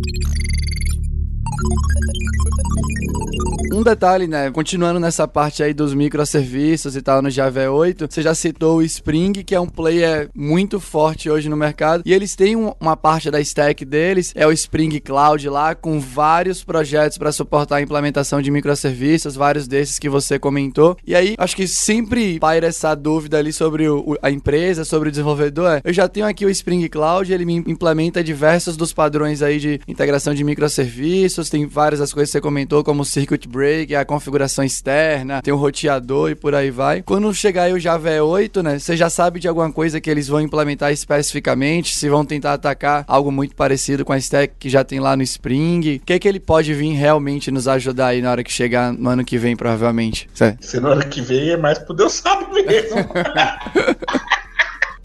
[3.77, 4.49] Um detalhe, né?
[4.49, 8.81] Continuando nessa parte aí dos microserviços e tal no Java 8, você já citou o
[8.81, 12.01] Spring, que é um player muito forte hoje no mercado.
[12.03, 15.99] E eles têm um, uma parte da stack deles, é o Spring Cloud lá, com
[15.99, 20.97] vários projetos para suportar a implementação de microserviços, vários desses que você comentou.
[21.05, 25.11] E aí, acho que sempre paira essa dúvida ali sobre o, a empresa, sobre o
[25.11, 25.69] desenvolvedor.
[25.73, 29.59] É, eu já tenho aqui o Spring Cloud, ele me implementa diversos dos padrões aí
[29.59, 33.05] de integração de microserviços, tem várias das coisas que você comentou, como
[33.67, 37.01] Circuit Break, a configuração externa, tem o roteador e por aí vai.
[37.01, 40.27] Quando chegar aí o Java 8, né, você já sabe de alguma coisa que eles
[40.27, 44.83] vão implementar especificamente, se vão tentar atacar algo muito parecido com a stack que já
[44.83, 45.97] tem lá no Spring.
[45.97, 48.93] O que é que ele pode vir realmente nos ajudar aí na hora que chegar
[48.93, 50.29] no ano que vem, provavelmente?
[50.33, 50.65] Certo?
[50.65, 52.97] Se no ano que vem é mais pro Deus sabe mesmo.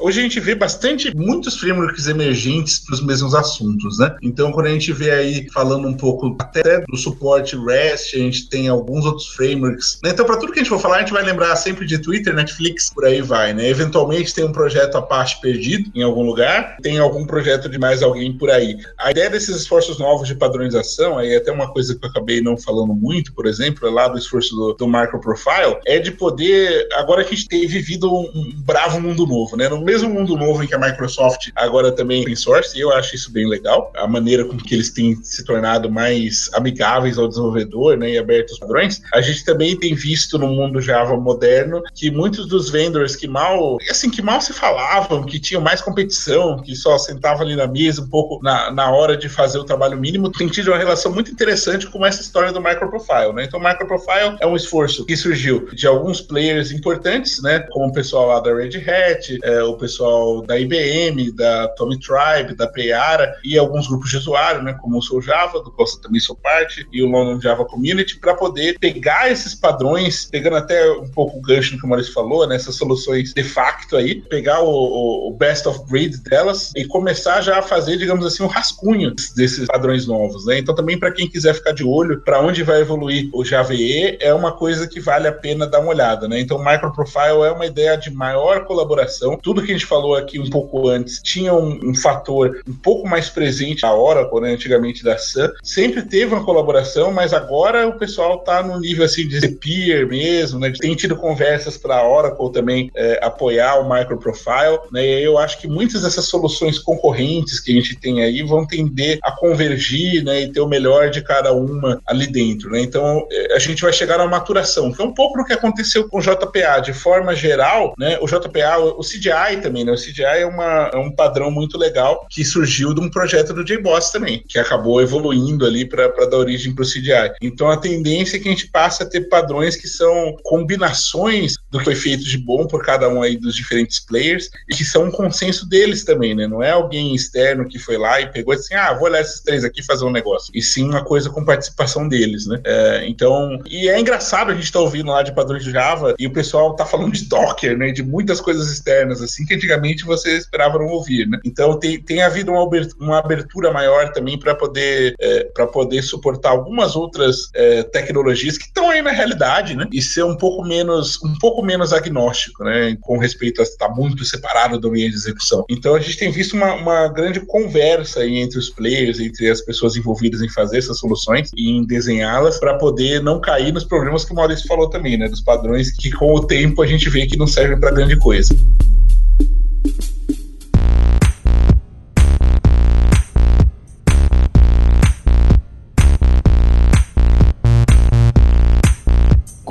[0.03, 4.17] Hoje a gente vê bastante, muitos frameworks emergentes para os mesmos assuntos, né?
[4.21, 8.49] Então, quando a gente vê aí falando um pouco até do suporte REST, a gente
[8.49, 10.01] tem alguns outros frameworks.
[10.03, 10.11] Né?
[10.11, 12.35] Então, para tudo que a gente for falar, a gente vai lembrar sempre de Twitter,
[12.35, 13.69] Netflix, por aí vai, né?
[13.69, 18.37] Eventualmente tem um projeto Apache perdido em algum lugar, tem algum projeto de mais alguém
[18.37, 18.79] por aí.
[18.99, 22.41] A ideia desses esforços novos de padronização, aí é até uma coisa que eu acabei
[22.41, 27.23] não falando muito, por exemplo, lá do esforço do, do Microprofile, é de poder, agora
[27.23, 29.69] que a gente tem vivido um, um bravo mundo novo, né?
[29.69, 33.15] No mesmo mundo novo em que a Microsoft agora também open source, e eu acho
[33.15, 37.99] isso bem legal, a maneira com que eles têm se tornado mais amigáveis ao desenvolvedor,
[37.99, 42.47] né, e abertos padrões, a gente também tem visto no mundo Java moderno que muitos
[42.47, 46.97] dos vendors que mal, assim, que mal se falavam, que tinham mais competição, que só
[46.97, 50.49] sentavam ali na mesa um pouco na, na hora de fazer o trabalho mínimo, tem
[50.49, 53.45] tido uma relação muito interessante com essa história do Microprofile, né?
[53.45, 57.93] Então, o Microprofile é um esforço que surgiu de alguns players importantes, né, como o
[57.93, 63.35] pessoal lá da Red Hat, é, o pessoal da IBM, da Tommy Tribe, da Payara
[63.45, 66.87] e alguns grupos de usuário, né, como o Sou Java, do qual também sou parte,
[66.93, 71.43] e o London Java Community, para poder pegar esses padrões, pegando até um pouco o
[71.43, 75.67] gancho que o Maurício falou, né, essas soluções de facto aí, pegar o, o best
[75.67, 80.47] of breed delas e começar já a fazer, digamos assim, um rascunho desses padrões novos,
[80.47, 80.59] né?
[80.59, 84.19] Então também para quem quiser ficar de olho para onde vai evoluir o Java EE,
[84.21, 86.41] é uma coisa que vale a pena dar uma olhada, né?
[86.41, 89.39] Então Microprofile é uma ideia de maior colaboração.
[89.43, 93.09] Tudo que a gente falou aqui um pouco antes tinha um, um fator um pouco
[93.09, 97.99] mais presente a Oracle, né, antigamente da Sun, sempre teve uma colaboração, mas agora o
[97.99, 100.73] pessoal tá no nível assim de peer mesmo, né?
[100.79, 105.05] Tem tido conversas para a Oracle também é, apoiar o Microprofile, né?
[105.05, 109.19] E eu acho que muitas dessas soluções concorrentes que a gente tem aí vão tender
[109.23, 112.81] a convergir, né, e ter o melhor de cada uma ali dentro, né?
[112.81, 116.09] Então é, a gente vai chegar à maturação, que é um pouco o que aconteceu
[116.09, 118.19] com o JPA de forma geral, né?
[118.21, 119.93] O JPA, o CDI também, né?
[119.93, 123.65] O CDI é, uma, é um padrão muito legal que surgiu de um projeto do
[123.65, 127.33] JBoss também, que acabou evoluindo ali para dar origem para o CDI.
[127.41, 131.79] Então a tendência é que a gente passe a ter padrões que são combinações do
[131.79, 135.05] que foi feito de bom por cada um aí dos diferentes players e que são
[135.05, 136.47] um consenso deles também, né?
[136.47, 139.65] Não é alguém externo que foi lá e pegou assim, ah, vou olhar esses três
[139.65, 140.51] aqui e fazer um negócio.
[140.55, 142.61] E sim uma coisa com participação deles, né?
[142.65, 146.27] É, então, e é engraçado a gente tá ouvindo lá de padrões de Java e
[146.27, 147.91] o pessoal tá falando de Docker, né?
[147.91, 151.39] De muitas coisas externas, assim, assim que antigamente você esperava não ouvir, né?
[151.45, 156.95] Então tem, tem havido uma abertura, maior também para poder é, para poder suportar algumas
[156.95, 159.87] outras é, tecnologias que estão aí na realidade, né?
[159.93, 162.97] E ser um pouco menos um pouco menos agnóstico, né?
[163.01, 165.65] Com respeito a estar muito separado do ambiente de execução.
[165.69, 169.61] Então a gente tem visto uma, uma grande conversa aí entre os players, entre as
[169.61, 174.25] pessoas envolvidas em fazer essas soluções e em desenhá-las para poder não cair nos problemas
[174.25, 175.29] que o Maurício falou também, né?
[175.29, 178.55] Dos padrões que com o tempo a gente vê que não servem para grande coisa.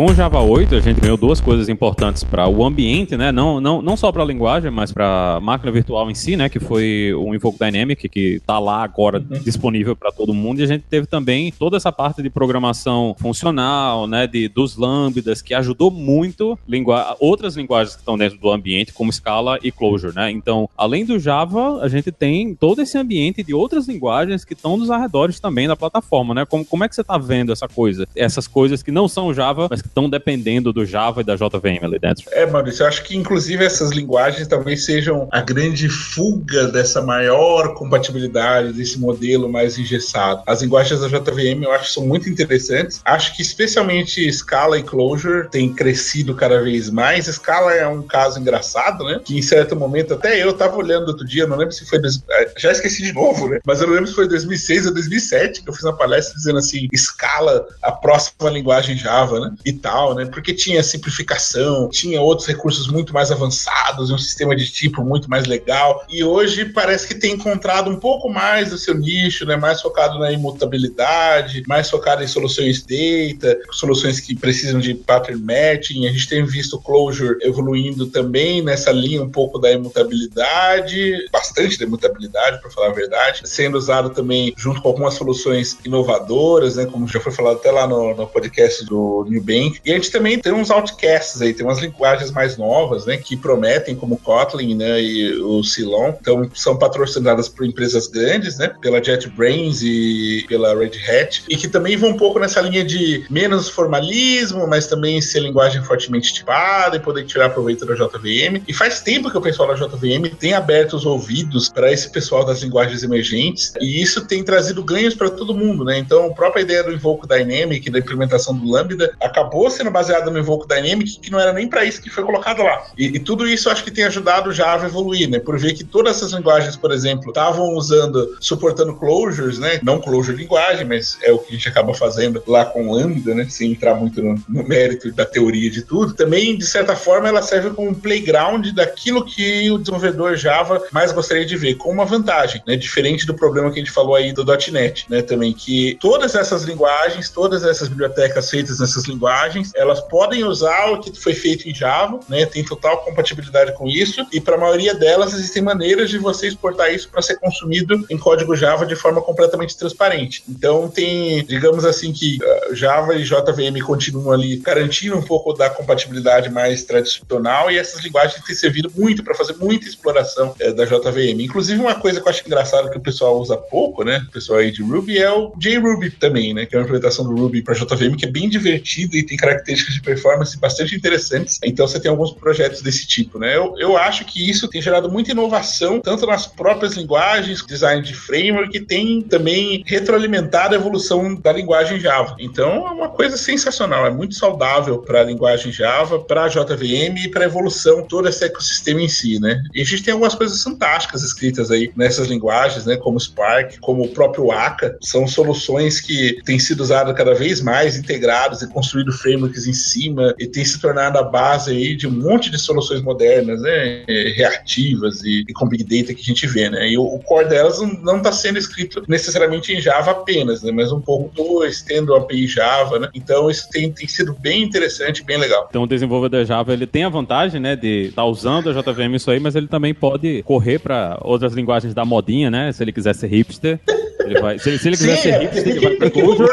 [0.02, 3.32] Com o Java 8, a gente ganhou duas coisas importantes para o ambiente, né?
[3.32, 6.50] Não, não, não só para a linguagem, mas para a máquina virtual em si, né?
[6.50, 9.38] Que foi o Invoke Dynamic, que está lá agora uhum.
[9.44, 10.60] disponível para todo mundo.
[10.60, 14.26] E a gente teve também toda essa parte de programação funcional, né?
[14.26, 19.14] De, dos lambdas, que ajudou muito lingu outras linguagens que estão dentro do ambiente, como
[19.14, 20.32] Scala e Clojure, né?
[20.32, 24.78] Então, além do Java, a gente tem todo esse ambiente de outras linguagens que estão
[24.78, 26.44] nos arredores também da plataforma, né?
[26.44, 28.08] Como, como é que você está vendo essa coisa?
[28.16, 31.84] Essas coisas que não são Java, mas que estão dependendo do Java e da JVM
[31.84, 32.24] ali dentro.
[32.32, 37.74] É, Maurício, eu acho que inclusive essas linguagens talvez sejam a grande fuga dessa maior
[37.74, 40.42] compatibilidade, desse modelo mais engessado.
[40.48, 43.02] As linguagens da JVM eu acho que são muito interessantes.
[43.04, 47.26] Acho que especialmente Scala e Clojure têm crescido cada vez mais.
[47.26, 49.20] Scala é um caso engraçado, né?
[49.24, 52.00] Que em certo momento, até eu estava olhando outro dia, não lembro se foi.
[52.30, 53.60] É, já esqueci de novo, né?
[53.66, 56.60] Mas eu não lembro se foi 2006 ou 2007 que eu fiz uma palestra dizendo
[56.60, 59.54] assim: Scala, a próxima linguagem Java, né?
[59.66, 59.74] E
[60.16, 60.26] né?
[60.26, 65.46] Porque tinha simplificação, tinha outros recursos muito mais avançados, um sistema de tipo muito mais
[65.46, 66.06] legal.
[66.10, 69.56] E hoje parece que tem encontrado um pouco mais do seu nicho, né?
[69.56, 76.08] Mais focado na imutabilidade, mais focado em soluções data, soluções que precisam de pattern matching.
[76.08, 81.78] A gente tem visto o Clojure evoluindo também nessa linha um pouco da imutabilidade, bastante
[81.78, 86.86] da imutabilidade, para falar a verdade, sendo usado também junto com algumas soluções inovadoras, né?
[86.86, 90.12] Como já foi falado até lá no, no podcast do New Bank, e a gente
[90.12, 94.76] também tem uns outcasts aí, tem umas linguagens mais novas, né, que prometem, como Kotlin,
[94.76, 96.14] né, e o Silon.
[96.20, 101.68] Então, são patrocinadas por empresas grandes, né, pela JetBrains e pela Red Hat, e que
[101.68, 106.98] também vão um pouco nessa linha de menos formalismo, mas também ser linguagem fortemente tipada
[106.98, 108.64] e poder tirar proveito da JVM.
[108.68, 112.46] E faz tempo que o pessoal da JVM tem aberto os ouvidos para esse pessoal
[112.46, 115.98] das linguagens emergentes, e isso tem trazido ganhos para todo mundo, né?
[115.98, 120.32] Então, a própria ideia do Invoke Dynamic, da implementação do Lambda, acabou acabou sendo baseada
[120.32, 122.88] no Invoke Dynamic, que não era nem para isso que foi colocado lá.
[122.98, 125.40] E, e, tudo isso acho que tem ajudado o Java a evoluir, né?
[125.40, 129.80] Por ver que todas essas linguagens, por exemplo, estavam usando, suportando closures, né?
[129.84, 133.46] Não closure linguagem, mas é o que a gente acaba fazendo lá com Lambda, né?
[133.50, 136.14] Sem entrar muito no, no mérito da teoria de tudo.
[136.14, 141.12] Também, de certa forma, ela serve como um playground daquilo que o desenvolvedor Java mais
[141.12, 142.78] gostaria de ver, com uma vantagem, né?
[142.78, 145.22] Diferente do problema que a gente falou aí do .NET, né?
[145.22, 149.41] Também que todas essas linguagens, todas essas bibliotecas feitas nessas linguagens
[149.76, 152.46] elas podem usar o que foi feito em Java, né?
[152.46, 156.94] Tem total compatibilidade com isso, e para a maioria delas existem maneiras de você exportar
[156.94, 160.44] isso para ser consumido em código Java de forma completamente transparente.
[160.48, 165.70] Então tem, digamos assim, que uh, Java e JVM continuam ali garantindo um pouco da
[165.70, 170.86] compatibilidade mais tradicional, e essas linguagens têm servido muito para fazer muita exploração uh, da
[170.86, 171.42] JVM.
[171.42, 174.24] Inclusive, uma coisa que eu acho engraçada que o pessoal usa pouco, né?
[174.28, 176.66] O pessoal aí de Ruby é o JRuby também, né?
[176.66, 179.94] Que é uma implementação do Ruby para JVM que é bem divertido e tem características
[179.96, 181.58] de performance bastante interessantes.
[181.64, 183.56] Então você tem alguns projetos desse tipo, né?
[183.56, 188.14] Eu, eu acho que isso tem gerado muita inovação, tanto nas próprias linguagens, design de
[188.14, 192.36] framework, que tem também retroalimentado a evolução da linguagem Java.
[192.40, 197.18] Então é uma coisa sensacional, é muito saudável para a linguagem Java, para a JVM
[197.24, 199.64] e para a evolução todo esse ecossistema em si, né?
[199.74, 202.98] E a gente tem algumas coisas fantásticas escritas aí nessas linguagens, né?
[202.98, 207.96] Como Spark, como o próprio Aka, são soluções que têm sido usadas cada vez mais
[207.96, 212.12] integrados e construído frameworks em cima e tem se tornado a base aí de um
[212.12, 214.04] monte de soluções modernas, né,
[214.36, 217.48] reativas e, e com Big Data que a gente vê, né, e o, o core
[217.48, 222.16] delas não está sendo escrito necessariamente em Java apenas, né, mas um pouco do estendo
[222.16, 225.68] API Java, né, então isso tem, tem sido bem interessante, bem legal.
[225.70, 229.16] Então o desenvolvedor Java, ele tem a vantagem, né, de estar tá usando a JVM
[229.16, 232.92] isso aí, mas ele também pode correr para outras linguagens da modinha, né, se ele
[232.92, 233.80] quiser ser hipster.
[234.26, 236.50] Ele vai, se, se, ele quiser Sim, ser hipster, ele vai pra Clojure.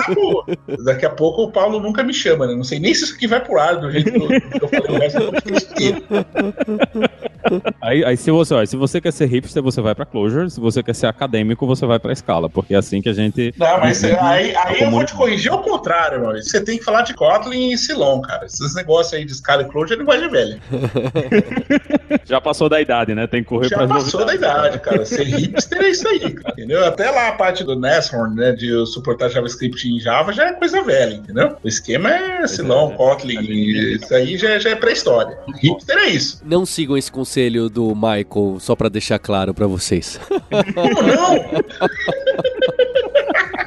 [0.84, 2.54] Daqui a pouco o Paulo nunca me chama, né?
[2.54, 4.98] Não sei nem se isso aqui vai pro ar do jeito que eu, falei o
[4.98, 5.18] resto.
[7.80, 10.50] Aí, aí se, você, ó, se você quer ser hipster, você vai pra Clojure.
[10.50, 12.48] Se você quer ser acadêmico, você vai pra Scala.
[12.48, 13.54] Porque é assim que a gente...
[13.56, 16.42] Não, mas cê, aí, aí eu vou te corrigir ao contrário, mano.
[16.42, 18.46] Você tem que falar de Kotlin e Silon, cara.
[18.46, 20.60] Esses negócios aí de Scala e Clojure é linguagem velha.
[22.24, 23.26] Já passou da idade, né?
[23.26, 25.04] Tem que correr Já passou da idade, cara.
[25.04, 26.54] Ser hipster é isso aí, cara.
[26.54, 26.84] Entendeu?
[26.84, 30.82] Até lá a parte do Nashorn, né, de suportar JavaScript em Java já é coisa
[30.82, 31.56] velha, entendeu?
[31.62, 35.38] O esquema é Silon, é, Kotlin, é, isso aí já, já é pré-história.
[35.60, 36.42] Hipster é isso.
[36.44, 40.18] Não sigam esse conselho do Michael, só para deixar claro para vocês.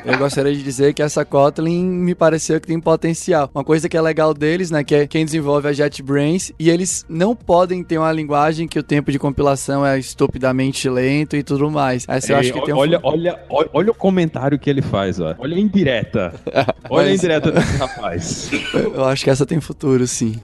[0.03, 3.51] Eu gostaria de dizer que essa Kotlin me pareceu que tem potencial.
[3.53, 7.05] Uma coisa que é legal deles, né, que é quem desenvolve a JetBrains, e eles
[7.07, 11.69] não podem ter uma linguagem que o tempo de compilação é estupidamente lento e tudo
[11.69, 12.05] mais.
[12.07, 15.19] Essa eu acho que tem um olha, olha, olha, olha o comentário que ele faz,
[15.19, 15.35] ó.
[15.37, 16.33] Olha a indireta.
[16.89, 18.49] Olha a indireta desse rapaz.
[18.73, 20.41] Eu acho que essa tem futuro, sim.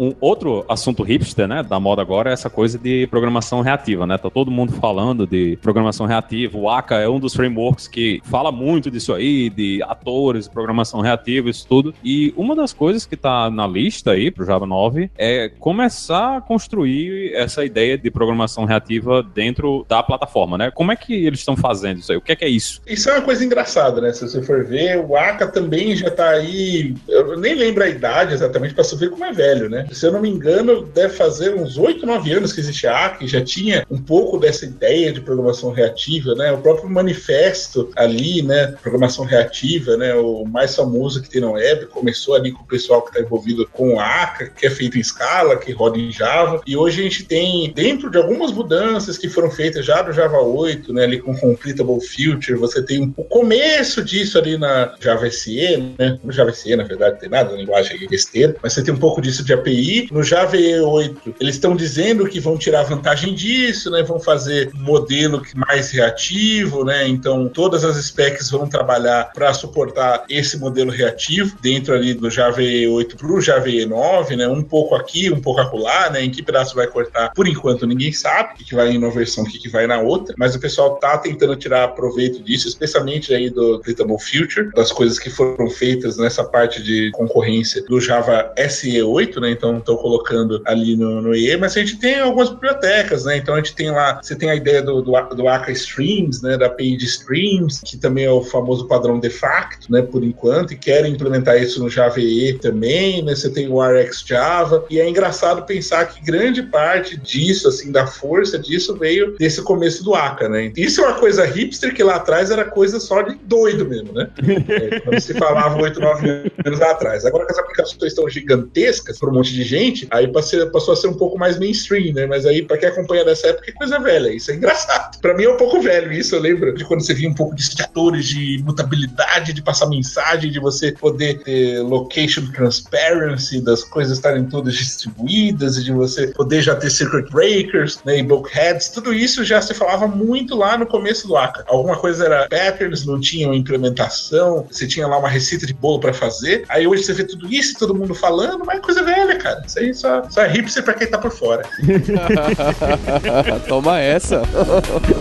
[0.00, 4.16] Um outro assunto hipster, né, da moda agora é essa coisa de programação reativa, né?
[4.16, 6.56] Tá todo mundo falando de programação reativa.
[6.56, 11.50] O Aka é um dos frameworks que fala muito disso aí, de atores, programação reativa,
[11.50, 11.92] isso tudo.
[12.02, 16.40] E uma das coisas que tá na lista aí pro Java 9 é começar a
[16.40, 20.70] construir essa ideia de programação reativa dentro da plataforma, né?
[20.70, 22.16] Como é que eles estão fazendo isso aí?
[22.16, 22.80] O que é que é isso?
[22.86, 24.14] Isso é uma coisa engraçada, né?
[24.14, 26.94] Se você for ver, o Aka também já tá aí.
[27.06, 29.89] Eu nem lembro a idade exatamente para saber como é velho, né?
[29.90, 33.26] Se eu não me engano, deve fazer uns 8, 9 anos que existe a ACK,
[33.26, 36.52] já tinha um pouco dessa ideia de programação reativa, né?
[36.52, 38.74] O próprio manifesto ali, né?
[38.82, 40.14] Programação reativa, né?
[40.14, 43.66] O mais famoso que tem na web, começou ali com o pessoal que está envolvido
[43.72, 44.10] com a
[44.56, 48.10] que é feito em Scala, que roda em Java, e hoje a gente tem, dentro
[48.10, 51.04] de algumas mudanças que foram feitas já no Java 8, né?
[51.04, 56.18] Ali com Completable Future, você tem o começo disso ali na Java SE, né?
[56.22, 58.98] No Java SE, na verdade, não tem nada na linguagem besteira, mas você tem um
[58.98, 59.79] pouco disso de API
[60.12, 64.02] No Java E8, eles estão dizendo que vão tirar vantagem disso, né?
[64.02, 67.06] Vão fazer um modelo mais reativo, né?
[67.06, 72.60] Então, todas as specs vão trabalhar para suportar esse modelo reativo dentro ali do Java
[72.60, 74.48] E8 para o Java E9, né?
[74.48, 76.24] Um pouco aqui, um pouco acolá, né?
[76.24, 77.32] Em que pedaço vai cortar?
[77.34, 80.34] Por enquanto, ninguém sabe o que vai em uma versão, o que vai na outra,
[80.38, 85.18] mas o pessoal tá tentando tirar proveito disso, especialmente aí do Clickable Future, das coisas
[85.18, 89.50] que foram feitas nessa parte de concorrência do Java SE8, né?
[89.50, 93.36] Então, estão colocando ali no, no IE, mas a gente tem algumas bibliotecas, né?
[93.36, 96.56] Então a gente tem lá, você tem a ideia do, do, do Aka Streams, né?
[96.56, 100.02] Da API de Streams, que também é o famoso padrão de facto, né?
[100.02, 103.34] Por enquanto, e querem implementar isso no Java EE também, né?
[103.34, 108.06] Você tem o RX Java, e é engraçado pensar que grande parte disso, assim, da
[108.06, 110.72] força disso veio desse começo do Aka, né?
[110.76, 114.28] Isso é uma coisa hipster que lá atrás era coisa só de doido mesmo, né?
[114.70, 117.24] É, quando se falava 8, 9 anos atrás.
[117.24, 121.08] Agora que as aplicações estão gigantescas para um monte de gente, aí passou a ser
[121.08, 122.26] um pouco mais mainstream, né?
[122.26, 124.30] Mas aí, pra quem acompanha dessa época, é coisa velha.
[124.30, 125.18] Isso é engraçado.
[125.20, 126.34] Pra mim é um pouco velho isso.
[126.34, 130.50] Eu lembro de quando você via um pouco de atores de mutabilidade, de passar mensagem,
[130.50, 136.62] de você poder ter location transparency, das coisas estarem todas distribuídas, e de você poder
[136.62, 138.18] já ter circuit breakers, né?
[138.18, 138.88] E bulkheads.
[138.88, 141.64] Tudo isso já se falava muito lá no começo do Aka.
[141.66, 146.00] Alguma coisa era patterns, não tinha uma implementação, você tinha lá uma receita de bolo
[146.00, 146.64] para fazer.
[146.68, 149.62] Aí hoje você vê tudo isso, todo mundo falando, mas é coisa velha, cara.
[149.66, 151.62] Isso aí só, só é hipster pra quem tá por fora.
[153.68, 154.42] Toma essa.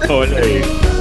[0.10, 0.99] Olha aí.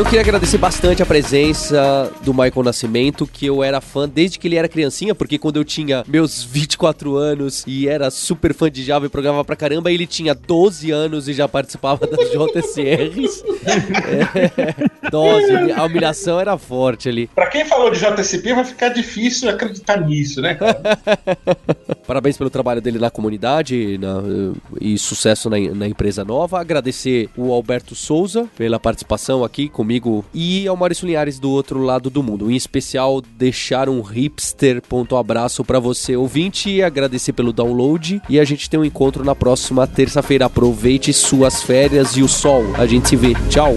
[0.00, 4.48] Eu queria agradecer bastante a presença do Michael Nascimento, que eu era fã desde que
[4.48, 8.82] ele era criancinha, porque quando eu tinha meus 24 anos e era super fã de
[8.82, 13.44] Java e programava pra caramba, ele tinha 12 anos e já participava das JSRs.
[15.04, 17.26] é, 12, a humilhação era forte ali.
[17.34, 20.80] Pra quem falou de JSP, vai ficar difícil acreditar nisso, né, cara?
[22.10, 24.20] Parabéns pelo trabalho dele na comunidade na,
[24.80, 26.58] e sucesso na, na empresa nova.
[26.58, 32.10] Agradecer o Alberto Souza pela participação aqui comigo e ao Maurício Linhares do outro lado
[32.10, 32.50] do mundo.
[32.50, 38.44] Em especial, deixar um hipster ponto abraço para você ouvinte, agradecer pelo download e a
[38.44, 40.46] gente tem um encontro na próxima terça-feira.
[40.46, 42.64] Aproveite suas férias e o sol.
[42.76, 43.34] A gente se vê.
[43.48, 43.76] Tchau.